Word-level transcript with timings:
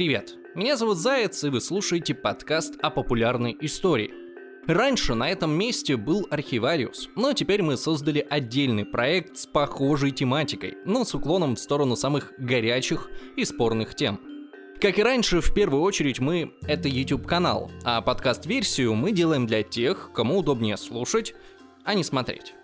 Привет, 0.00 0.38
меня 0.54 0.78
зовут 0.78 0.96
Заяц, 0.96 1.44
и 1.44 1.50
вы 1.50 1.60
слушаете 1.60 2.14
подкаст 2.14 2.76
о 2.80 2.88
популярной 2.88 3.54
истории. 3.60 4.10
Раньше 4.66 5.12
на 5.12 5.28
этом 5.28 5.50
месте 5.50 5.98
был 5.98 6.26
архивариус, 6.30 7.10
но 7.16 7.34
теперь 7.34 7.60
мы 7.60 7.76
создали 7.76 8.26
отдельный 8.30 8.86
проект 8.86 9.36
с 9.36 9.46
похожей 9.46 10.12
тематикой, 10.12 10.78
но 10.86 11.04
с 11.04 11.14
уклоном 11.14 11.54
в 11.54 11.60
сторону 11.60 11.96
самых 11.96 12.32
горячих 12.38 13.10
и 13.36 13.44
спорных 13.44 13.94
тем. 13.94 14.18
Как 14.80 14.98
и 14.98 15.02
раньше, 15.02 15.42
в 15.42 15.52
первую 15.52 15.82
очередь 15.82 16.18
мы— 16.18 16.54
это 16.62 16.88
YouTube-канал, 16.88 17.70
а 17.84 18.00
подкаст-версию 18.00 18.94
мы 18.94 19.12
делаем 19.12 19.46
для 19.46 19.62
тех, 19.62 20.12
кому 20.14 20.38
удобнее 20.38 20.78
слушать, 20.78 21.34
а 21.84 21.92
не 21.92 22.04
смотреть. 22.04 22.54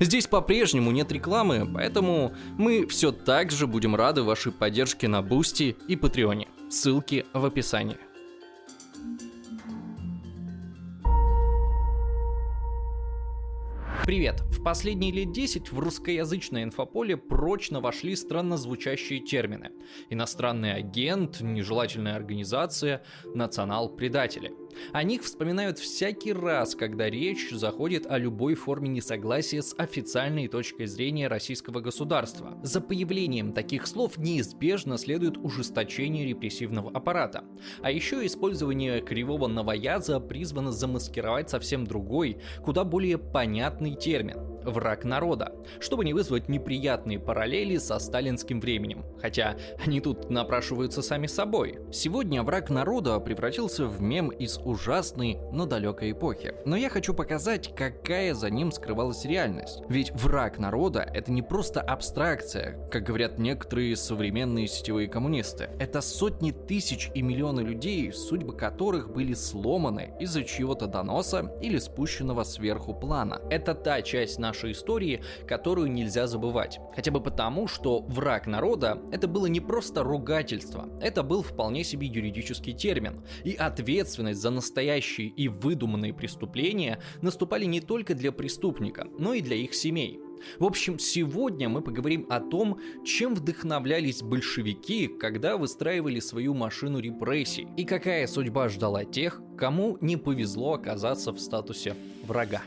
Здесь 0.00 0.26
по-прежнему 0.26 0.90
нет 0.90 1.12
рекламы, 1.12 1.70
поэтому 1.72 2.34
мы 2.58 2.86
все 2.88 3.12
так 3.12 3.52
же 3.52 3.68
будем 3.68 3.94
рады 3.94 4.22
вашей 4.22 4.50
поддержке 4.50 5.06
на 5.06 5.22
Boosty 5.22 5.76
и 5.86 5.94
Патреоне. 5.94 6.48
Ссылки 6.74 7.24
в 7.32 7.44
описании. 7.44 7.98
Привет! 14.04 14.40
В 14.50 14.60
последние 14.60 15.12
лет 15.12 15.30
10 15.32 15.70
в 15.70 15.78
русскоязычное 15.78 16.64
инфополе 16.64 17.16
прочно 17.16 17.80
вошли 17.80 18.16
странно 18.16 18.56
звучащие 18.56 19.20
термины. 19.20 19.70
Иностранный 20.10 20.74
агент, 20.74 21.40
нежелательная 21.40 22.16
организация, 22.16 23.04
национал-предатели– 23.24 24.52
о 24.92 25.02
них 25.02 25.22
вспоминают 25.22 25.78
всякий 25.78 26.32
раз, 26.32 26.74
когда 26.74 27.10
речь 27.10 27.50
заходит 27.50 28.06
о 28.06 28.18
любой 28.18 28.54
форме 28.54 28.88
несогласия 28.88 29.62
с 29.62 29.74
официальной 29.76 30.48
точкой 30.48 30.86
зрения 30.86 31.28
российского 31.28 31.80
государства. 31.80 32.58
За 32.62 32.80
появлением 32.80 33.52
таких 33.52 33.86
слов 33.86 34.18
неизбежно 34.18 34.98
следует 34.98 35.36
ужесточение 35.36 36.26
репрессивного 36.26 36.90
аппарата. 36.90 37.44
А 37.82 37.90
еще 37.90 38.24
использование 38.26 39.00
кривого 39.00 39.46
новояза 39.46 40.20
призвано 40.20 40.72
замаскировать 40.72 41.50
совсем 41.50 41.86
другой, 41.86 42.38
куда 42.64 42.84
более 42.84 43.18
понятный 43.18 43.94
термин 43.94 44.53
враг 44.64 45.04
народа, 45.04 45.54
чтобы 45.80 46.04
не 46.04 46.12
вызвать 46.14 46.48
неприятные 46.48 47.18
параллели 47.18 47.76
со 47.76 47.98
сталинским 47.98 48.60
временем, 48.60 49.04
хотя 49.20 49.56
они 49.84 50.00
тут 50.00 50.30
напрашиваются 50.30 51.02
сами 51.02 51.26
собой. 51.26 51.78
Сегодня 51.92 52.42
враг 52.42 52.70
народа 52.70 53.18
превратился 53.20 53.86
в 53.86 54.00
мем 54.00 54.30
из 54.30 54.58
ужасной, 54.58 55.38
но 55.52 55.66
далекой 55.66 56.12
эпохи. 56.12 56.54
Но 56.64 56.76
я 56.76 56.88
хочу 56.88 57.14
показать, 57.14 57.74
какая 57.74 58.34
за 58.34 58.50
ним 58.50 58.72
скрывалась 58.72 59.24
реальность. 59.24 59.82
Ведь 59.88 60.12
враг 60.12 60.58
народа— 60.58 61.00
это 61.14 61.32
не 61.32 61.42
просто 61.42 61.80
абстракция, 61.80 62.88
как 62.90 63.04
говорят 63.04 63.38
некоторые 63.38 63.96
современные 63.96 64.66
сетевые 64.66 65.08
коммунисты. 65.08 65.70
Это 65.78 66.00
сотни 66.00 66.50
тысяч 66.52 67.10
и 67.14 67.22
миллионы 67.22 67.60
людей, 67.60 68.12
судьбы 68.12 68.54
которых 68.56 69.12
были 69.12 69.34
сломаны 69.34 70.14
из-за 70.20 70.44
чьего-то 70.44 70.86
доноса 70.86 71.52
или 71.60 71.78
спущенного 71.78 72.44
сверху 72.44 72.94
плана. 72.94 73.40
Это 73.50 73.74
та 73.74 74.02
часть 74.02 74.38
нашей 74.38 74.53
нашей 74.54 74.72
истории, 74.72 75.20
которую 75.48 75.90
нельзя 75.90 76.26
забывать. 76.26 76.78
Хотя 76.94 77.10
бы 77.10 77.20
потому, 77.20 77.66
что 77.66 78.02
враг 78.02 78.46
народа— 78.46 79.02
это 79.12 79.26
было 79.26 79.46
не 79.46 79.60
просто 79.60 80.04
ругательство, 80.04 80.88
это 81.00 81.24
был 81.24 81.42
вполне 81.42 81.82
себе 81.82 82.06
юридический 82.06 82.72
термин. 82.72 83.20
И 83.42 83.54
ответственность 83.54 84.40
за 84.40 84.50
настоящие 84.50 85.26
и 85.26 85.48
выдуманные 85.48 86.14
преступления 86.14 87.00
наступали 87.20 87.64
не 87.64 87.80
только 87.80 88.14
для 88.14 88.30
преступника, 88.30 89.08
но 89.18 89.34
и 89.34 89.40
для 89.40 89.56
их 89.56 89.74
семей. 89.74 90.20
В 90.58 90.64
общем, 90.64 90.98
сегодня 90.98 91.68
мы 91.68 91.80
поговорим 91.80 92.26
о 92.28 92.38
том, 92.38 92.78
чем 93.04 93.34
вдохновлялись 93.34 94.22
большевики, 94.22 95.08
когда 95.08 95.56
выстраивали 95.56 96.20
свою 96.20 96.54
машину 96.54 97.00
репрессий, 97.00 97.66
и 97.76 97.84
какая 97.84 98.26
судьба 98.26 98.68
ждала 98.68 99.04
тех, 99.04 99.40
кому 99.56 99.96
не 100.00 100.16
повезло 100.16 100.74
оказаться 100.74 101.32
в 101.32 101.40
статусе 101.40 101.94
врага. 102.26 102.62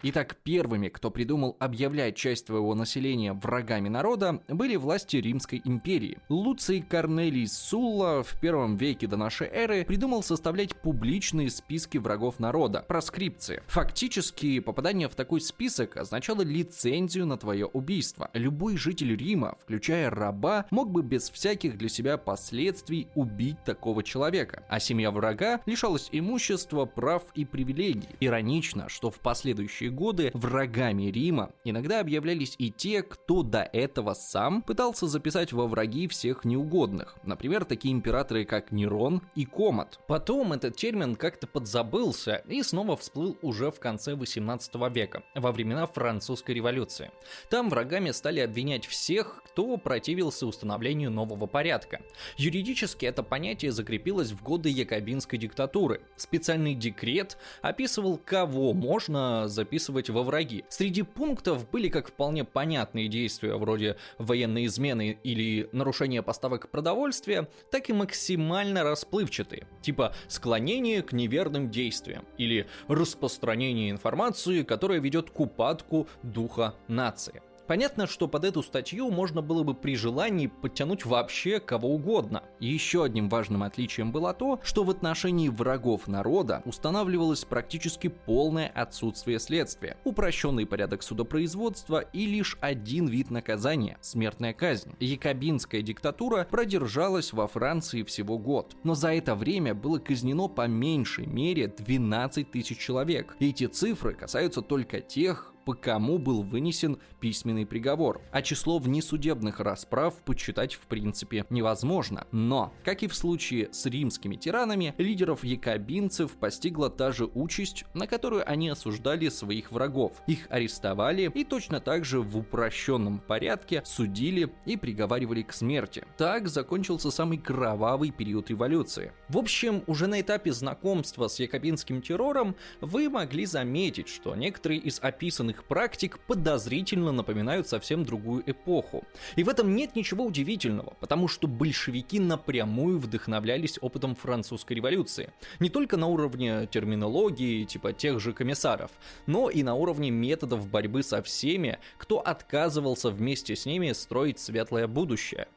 Итак, 0.00 0.36
первыми, 0.44 0.88
кто 0.88 1.10
придумал 1.10 1.56
объявлять 1.58 2.14
часть 2.14 2.46
своего 2.46 2.76
населения 2.76 3.32
врагами 3.32 3.88
народа, 3.88 4.40
были 4.46 4.76
власти 4.76 5.16
Римской 5.16 5.60
империи. 5.64 6.18
Луций 6.28 6.84
Корнелий 6.88 7.48
Сулла 7.48 8.22
в 8.22 8.38
первом 8.40 8.76
веке 8.76 9.08
до 9.08 9.16
нашей 9.16 9.48
эры 9.48 9.84
придумал 9.84 10.22
составлять 10.22 10.76
публичные 10.76 11.50
списки 11.50 11.98
врагов 11.98 12.38
народа, 12.38 12.84
проскрипции. 12.86 13.60
Фактически, 13.66 14.60
попадание 14.60 15.08
в 15.08 15.16
такой 15.16 15.40
список 15.40 15.96
означало 15.96 16.42
лицензию 16.42 17.26
на 17.26 17.36
твое 17.36 17.66
убийство. 17.66 18.30
Любой 18.34 18.76
житель 18.76 19.16
Рима, 19.16 19.56
включая 19.60 20.10
раба, 20.10 20.66
мог 20.70 20.92
бы 20.92 21.02
без 21.02 21.28
всяких 21.28 21.76
для 21.76 21.88
себя 21.88 22.18
последствий 22.18 23.08
убить 23.16 23.64
такого 23.64 24.04
человека, 24.04 24.62
а 24.68 24.78
семья 24.78 25.10
врага 25.10 25.60
лишалась 25.66 26.08
имущества, 26.12 26.84
прав 26.84 27.24
и 27.34 27.44
привилегий. 27.44 28.10
Иронично, 28.20 28.88
что 28.88 29.10
в 29.10 29.18
последующие 29.18 29.87
следующие 29.88 29.90
годы 29.90 30.30
врагами 30.34 31.04
Рима 31.04 31.50
иногда 31.64 32.00
объявлялись 32.00 32.54
и 32.58 32.70
те, 32.70 33.02
кто 33.02 33.42
до 33.42 33.62
этого 33.62 34.14
сам 34.14 34.62
пытался 34.62 35.06
записать 35.06 35.52
во 35.52 35.66
враги 35.66 36.08
всех 36.08 36.44
неугодных. 36.44 37.16
Например, 37.24 37.64
такие 37.64 37.92
императоры, 37.92 38.44
как 38.44 38.72
Нерон 38.72 39.22
и 39.34 39.44
Комат. 39.44 39.98
Потом 40.06 40.52
этот 40.52 40.76
термин 40.76 41.16
как-то 41.16 41.46
подзабылся 41.46 42.42
и 42.48 42.62
снова 42.62 42.96
всплыл 42.96 43.36
уже 43.42 43.70
в 43.70 43.80
конце 43.80 44.14
18 44.14 44.74
века, 44.94 45.22
во 45.34 45.52
времена 45.52 45.86
французской 45.86 46.52
революции. 46.52 47.10
Там 47.50 47.70
врагами 47.70 48.12
стали 48.12 48.40
обвинять 48.40 48.86
всех, 48.86 49.42
кто 49.44 49.76
противился 49.76 50.46
установлению 50.46 51.10
нового 51.10 51.46
порядка. 51.46 52.00
Юридически 52.36 53.06
это 53.06 53.22
понятие 53.22 53.72
закрепилось 53.72 54.30
в 54.30 54.42
годы 54.42 54.68
якобинской 54.68 55.38
диктатуры. 55.38 56.00
Специальный 56.16 56.74
декрет 56.74 57.38
описывал, 57.62 58.18
кого 58.18 58.72
можно 58.72 59.48
записать 59.48 59.77
записывать 59.78 60.10
во 60.10 60.22
враги. 60.22 60.64
Среди 60.68 61.02
пунктов 61.02 61.70
были 61.70 61.88
как 61.88 62.08
вполне 62.08 62.44
понятные 62.44 63.08
действия 63.08 63.54
вроде 63.56 63.96
военной 64.18 64.66
измены 64.66 65.18
или 65.22 65.68
нарушения 65.72 66.22
поставок 66.22 66.70
продовольствия, 66.70 67.48
так 67.70 67.88
и 67.88 67.92
максимально 67.92 68.82
расплывчатые, 68.82 69.66
типа 69.80 70.14
склонение 70.26 71.02
к 71.02 71.12
неверным 71.12 71.70
действиям 71.70 72.24
или 72.38 72.66
распространение 72.88 73.90
информации, 73.90 74.62
которая 74.64 75.00
ведет 75.00 75.30
к 75.30 75.40
упадку 75.40 76.08
духа 76.22 76.74
нации. 76.88 77.40
Понятно, 77.68 78.06
что 78.06 78.28
под 78.28 78.44
эту 78.44 78.62
статью 78.62 79.10
можно 79.10 79.42
было 79.42 79.62
бы 79.62 79.74
при 79.74 79.94
желании 79.94 80.46
подтянуть 80.46 81.04
вообще 81.04 81.60
кого 81.60 81.90
угодно. 81.90 82.42
Еще 82.60 83.04
одним 83.04 83.28
важным 83.28 83.62
отличием 83.62 84.10
было 84.10 84.32
то, 84.32 84.58
что 84.62 84.84
в 84.84 84.90
отношении 84.90 85.50
врагов 85.50 86.08
народа 86.08 86.62
устанавливалось 86.64 87.44
практически 87.44 88.08
полное 88.08 88.68
отсутствие 88.68 89.38
следствия, 89.38 89.98
упрощенный 90.04 90.64
порядок 90.64 91.02
судопроизводства 91.02 91.98
и 92.00 92.24
лишь 92.24 92.56
один 92.62 93.06
вид 93.06 93.30
наказания– 93.30 93.98
смертная 94.00 94.54
казнь. 94.54 94.94
Якобинская 94.98 95.82
диктатура 95.82 96.48
продержалась 96.50 97.34
во 97.34 97.46
Франции 97.46 98.02
всего 98.02 98.38
год, 98.38 98.76
но 98.82 98.94
за 98.94 99.12
это 99.12 99.34
время 99.34 99.74
было 99.74 99.98
казнено 99.98 100.48
по 100.48 100.66
меньшей 100.66 101.26
мере 101.26 101.68
12 101.68 102.50
тысяч 102.50 102.78
человек. 102.78 103.36
И 103.40 103.50
эти 103.50 103.66
цифры 103.66 104.14
касаются 104.14 104.62
только 104.62 105.02
тех, 105.02 105.52
по 105.68 105.74
кому 105.74 106.16
был 106.16 106.44
вынесен 106.44 106.98
письменный 107.20 107.66
приговор, 107.66 108.22
а 108.32 108.40
число 108.40 108.78
внесудебных 108.78 109.60
расправ 109.60 110.14
подсчитать 110.22 110.72
в 110.72 110.86
принципе 110.86 111.44
невозможно. 111.50 112.26
Но, 112.32 112.72
как 112.84 113.02
и 113.02 113.06
в 113.06 113.14
случае 113.14 113.68
с 113.70 113.84
римскими 113.84 114.36
тиранами, 114.36 114.94
лидеров 114.96 115.44
якобинцев 115.44 116.32
постигла 116.38 116.88
та 116.88 117.12
же 117.12 117.26
участь, 117.26 117.84
на 117.92 118.06
которую 118.06 118.50
они 118.50 118.70
осуждали 118.70 119.28
своих 119.28 119.70
врагов. 119.70 120.22
Их 120.26 120.46
арестовали 120.48 121.30
и 121.34 121.44
точно 121.44 121.80
так 121.80 122.06
же 122.06 122.22
в 122.22 122.38
упрощенном 122.38 123.18
порядке 123.18 123.82
судили 123.84 124.50
и 124.64 124.78
приговаривали 124.78 125.42
к 125.42 125.52
смерти. 125.52 126.06
Так 126.16 126.48
закончился 126.48 127.10
самый 127.10 127.36
кровавый 127.36 128.10
период 128.10 128.48
революции. 128.48 129.12
В 129.28 129.36
общем, 129.36 129.82
уже 129.86 130.06
на 130.06 130.22
этапе 130.22 130.50
знакомства 130.50 131.28
с 131.28 131.38
якобинским 131.38 132.00
террором 132.00 132.56
вы 132.80 133.10
могли 133.10 133.44
заметить, 133.44 134.08
что 134.08 134.34
некоторые 134.34 134.80
из 134.80 134.98
описанных 135.02 135.57
их 135.58 135.64
практик 135.64 136.18
подозрительно 136.20 137.12
напоминают 137.12 137.68
совсем 137.68 138.04
другую 138.04 138.48
эпоху. 138.48 139.04
И 139.36 139.42
в 139.42 139.48
этом 139.48 139.74
нет 139.74 139.96
ничего 139.96 140.24
удивительного, 140.24 140.94
потому 141.00 141.26
что 141.28 141.48
большевики 141.48 142.20
напрямую 142.20 142.98
вдохновлялись 142.98 143.78
опытом 143.80 144.14
французской 144.14 144.74
революции. 144.74 145.32
Не 145.58 145.68
только 145.68 145.96
на 145.96 146.06
уровне 146.06 146.68
терминологии, 146.70 147.64
типа 147.64 147.92
тех 147.92 148.20
же 148.20 148.32
комиссаров, 148.32 148.90
но 149.26 149.50
и 149.50 149.62
на 149.62 149.74
уровне 149.74 150.10
методов 150.10 150.68
борьбы 150.68 151.02
со 151.02 151.22
всеми, 151.22 151.78
кто 151.96 152.20
отказывался 152.20 153.10
вместе 153.10 153.56
с 153.56 153.66
ними 153.66 153.92
строить 153.92 154.38
светлое 154.38 154.86
будущее. 154.86 155.48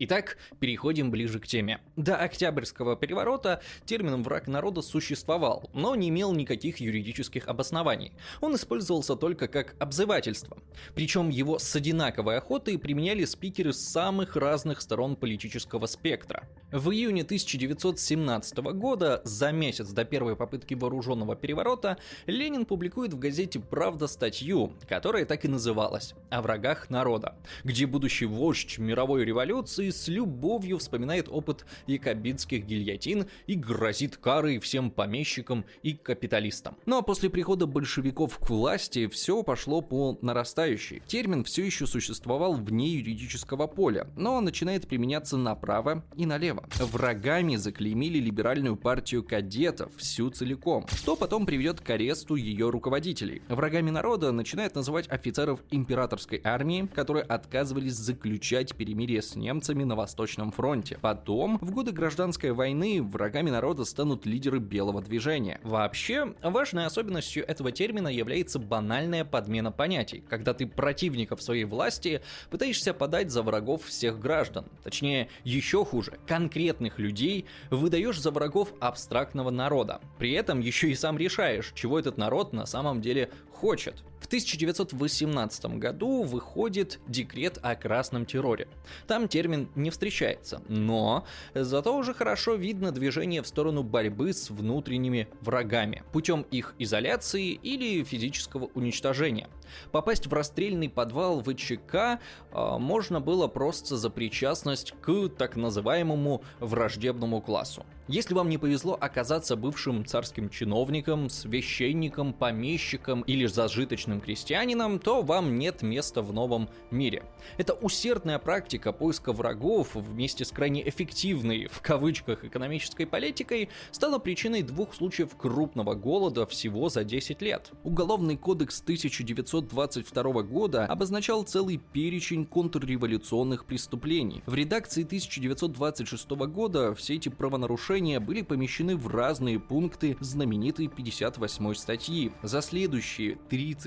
Итак, 0.00 0.38
переходим 0.58 1.12
ближе 1.12 1.38
к 1.38 1.46
теме. 1.46 1.80
До 1.94 2.16
Октябрьского 2.16 2.96
переворота 2.96 3.62
термин 3.84 4.24
«враг 4.24 4.48
народа» 4.48 4.82
существовал, 4.82 5.70
но 5.72 5.94
не 5.94 6.08
имел 6.08 6.32
никаких 6.32 6.78
юридических 6.78 7.46
обоснований. 7.46 8.12
Он 8.40 8.56
использовался 8.56 9.14
только 9.14 9.46
как 9.46 9.76
обзывательство. 9.78 10.58
Причем 10.96 11.28
его 11.28 11.60
с 11.60 11.76
одинаковой 11.76 12.38
охотой 12.38 12.76
применяли 12.76 13.24
спикеры 13.24 13.72
с 13.72 13.78
самых 13.78 14.34
разных 14.34 14.80
сторон 14.80 15.14
политического 15.14 15.86
спектра. 15.86 16.48
В 16.74 16.90
июне 16.90 17.22
1917 17.22 18.58
года, 18.58 19.22
за 19.22 19.52
месяц 19.52 19.90
до 19.90 20.04
первой 20.04 20.34
попытки 20.34 20.74
вооруженного 20.74 21.36
переворота, 21.36 21.98
Ленин 22.26 22.66
публикует 22.66 23.12
в 23.12 23.18
газете 23.20 23.60
«Правда» 23.60 24.08
статью, 24.08 24.72
которая 24.88 25.24
так 25.24 25.44
и 25.44 25.48
называлась 25.48 26.14
«О 26.30 26.42
врагах 26.42 26.90
народа», 26.90 27.36
где 27.62 27.86
будущий 27.86 28.26
вождь 28.26 28.76
мировой 28.78 29.24
революции 29.24 29.90
с 29.90 30.08
любовью 30.08 30.78
вспоминает 30.78 31.28
опыт 31.28 31.64
якобинских 31.86 32.66
гильотин 32.66 33.28
и 33.46 33.54
грозит 33.54 34.16
карой 34.16 34.58
всем 34.58 34.90
помещикам 34.90 35.64
и 35.84 35.92
капиталистам. 35.92 36.76
Ну 36.86 36.98
а 36.98 37.02
после 37.02 37.30
прихода 37.30 37.66
большевиков 37.66 38.36
к 38.40 38.50
власти 38.50 39.06
все 39.06 39.44
пошло 39.44 39.80
по 39.80 40.18
нарастающей. 40.22 41.04
Термин 41.06 41.44
все 41.44 41.64
еще 41.64 41.86
существовал 41.86 42.54
вне 42.54 42.88
юридического 42.88 43.68
поля, 43.68 44.08
но 44.16 44.40
начинает 44.40 44.88
применяться 44.88 45.36
направо 45.36 46.02
и 46.16 46.26
налево. 46.26 46.63
Врагами 46.78 47.56
заклеймили 47.56 48.18
либеральную 48.18 48.76
партию 48.76 49.22
кадетов 49.22 49.92
всю 49.96 50.30
целиком, 50.30 50.86
что 50.88 51.16
потом 51.16 51.46
приведет 51.46 51.80
к 51.80 51.90
аресту 51.90 52.34
ее 52.34 52.70
руководителей. 52.70 53.42
Врагами 53.48 53.90
народа 53.90 54.32
начинают 54.32 54.74
называть 54.74 55.08
офицеров 55.08 55.60
императорской 55.70 56.40
армии, 56.42 56.88
которые 56.94 57.24
отказывались 57.24 57.94
заключать 57.94 58.74
перемирие 58.74 59.22
с 59.22 59.36
немцами 59.36 59.84
на 59.84 59.96
Восточном 59.96 60.52
фронте. 60.52 60.98
Потом, 61.00 61.58
в 61.60 61.70
годы 61.70 61.92
гражданской 61.92 62.52
войны, 62.52 63.02
врагами 63.02 63.50
народа 63.50 63.84
станут 63.84 64.26
лидеры 64.26 64.58
белого 64.58 65.02
движения. 65.02 65.60
Вообще, 65.62 66.34
важной 66.42 66.86
особенностью 66.86 67.46
этого 67.46 67.72
термина 67.72 68.08
является 68.08 68.58
банальная 68.58 69.24
подмена 69.24 69.72
понятий, 69.72 70.24
когда 70.28 70.54
ты 70.54 70.66
противников 70.66 71.42
своей 71.42 71.64
власти 71.64 72.22
пытаешься 72.50 72.94
подать 72.94 73.30
за 73.30 73.42
врагов 73.42 73.84
всех 73.84 74.18
граждан. 74.18 74.66
Точнее, 74.82 75.28
еще 75.44 75.84
хуже, 75.84 76.18
конкретных 76.54 77.00
людей 77.00 77.46
выдаешь 77.70 78.20
за 78.20 78.30
врагов 78.30 78.72
абстрактного 78.78 79.50
народа. 79.50 80.00
При 80.18 80.32
этом 80.32 80.60
еще 80.60 80.88
и 80.88 80.94
сам 80.94 81.18
решаешь, 81.18 81.72
чего 81.74 81.98
этот 81.98 82.16
народ 82.16 82.52
на 82.52 82.64
самом 82.64 83.00
деле 83.00 83.30
хочет. 83.52 84.04
В 84.24 84.26
1918 84.26 85.66
году 85.76 86.22
выходит 86.22 86.98
декрет 87.06 87.58
о 87.60 87.76
красном 87.76 88.24
терроре. 88.24 88.68
Там 89.06 89.28
термин 89.28 89.68
не 89.74 89.90
встречается, 89.90 90.62
но 90.66 91.26
зато 91.52 91.94
уже 91.94 92.14
хорошо 92.14 92.54
видно 92.54 92.90
движение 92.90 93.42
в 93.42 93.46
сторону 93.46 93.82
борьбы 93.82 94.32
с 94.32 94.48
внутренними 94.48 95.28
врагами 95.42 96.04
путем 96.10 96.46
их 96.50 96.74
изоляции 96.78 97.50
или 97.50 98.02
физического 98.02 98.70
уничтожения. 98.72 99.50
Попасть 99.92 100.26
в 100.26 100.32
расстрельный 100.32 100.88
подвал 100.88 101.42
ВЧК 101.42 101.94
э, 101.94 102.78
можно 102.78 103.20
было 103.20 103.46
просто 103.46 103.98
за 103.98 104.08
причастность 104.08 104.94
к 105.02 105.28
так 105.28 105.56
называемому 105.56 106.42
враждебному 106.60 107.42
классу. 107.42 107.84
Если 108.06 108.34
вам 108.34 108.50
не 108.50 108.58
повезло 108.58 108.98
оказаться 109.00 109.56
бывшим 109.56 110.04
царским 110.04 110.50
чиновником, 110.50 111.30
священником, 111.30 112.34
помещиком 112.34 113.22
или 113.22 113.46
зажиточным 113.46 114.13
крестьянином, 114.20 114.98
то 114.98 115.22
вам 115.22 115.58
нет 115.58 115.82
места 115.82 116.22
в 116.22 116.32
новом 116.32 116.68
мире. 116.90 117.24
Это 117.58 117.74
усердная 117.74 118.38
практика 118.38 118.92
поиска 118.92 119.32
врагов 119.32 119.94
вместе 119.94 120.44
с 120.44 120.50
крайне 120.50 120.88
эффективной, 120.88 121.68
в 121.70 121.80
кавычках, 121.80 122.44
экономической 122.44 123.06
политикой 123.06 123.68
стала 123.90 124.18
причиной 124.18 124.62
двух 124.62 124.94
случаев 124.94 125.36
крупного 125.36 125.94
голода 125.94 126.46
всего 126.46 126.88
за 126.88 127.04
10 127.04 127.42
лет. 127.42 127.70
Уголовный 127.82 128.36
кодекс 128.36 128.80
1922 128.80 130.42
года 130.42 130.86
обозначал 130.86 131.42
целый 131.44 131.80
перечень 131.92 132.46
контрреволюционных 132.46 133.64
преступлений. 133.66 134.42
В 134.46 134.54
редакции 134.54 135.04
1926 135.04 136.30
года 136.30 136.94
все 136.94 137.14
эти 137.14 137.28
правонарушения 137.28 137.74
нарушения 137.74 138.20
были 138.20 138.42
помещены 138.42 138.96
в 138.96 139.08
разные 139.08 139.58
пункты 139.58 140.16
знаменитой 140.20 140.88
58 140.88 141.74
статьи. 141.74 142.32
За 142.42 142.62
следующие 142.62 143.36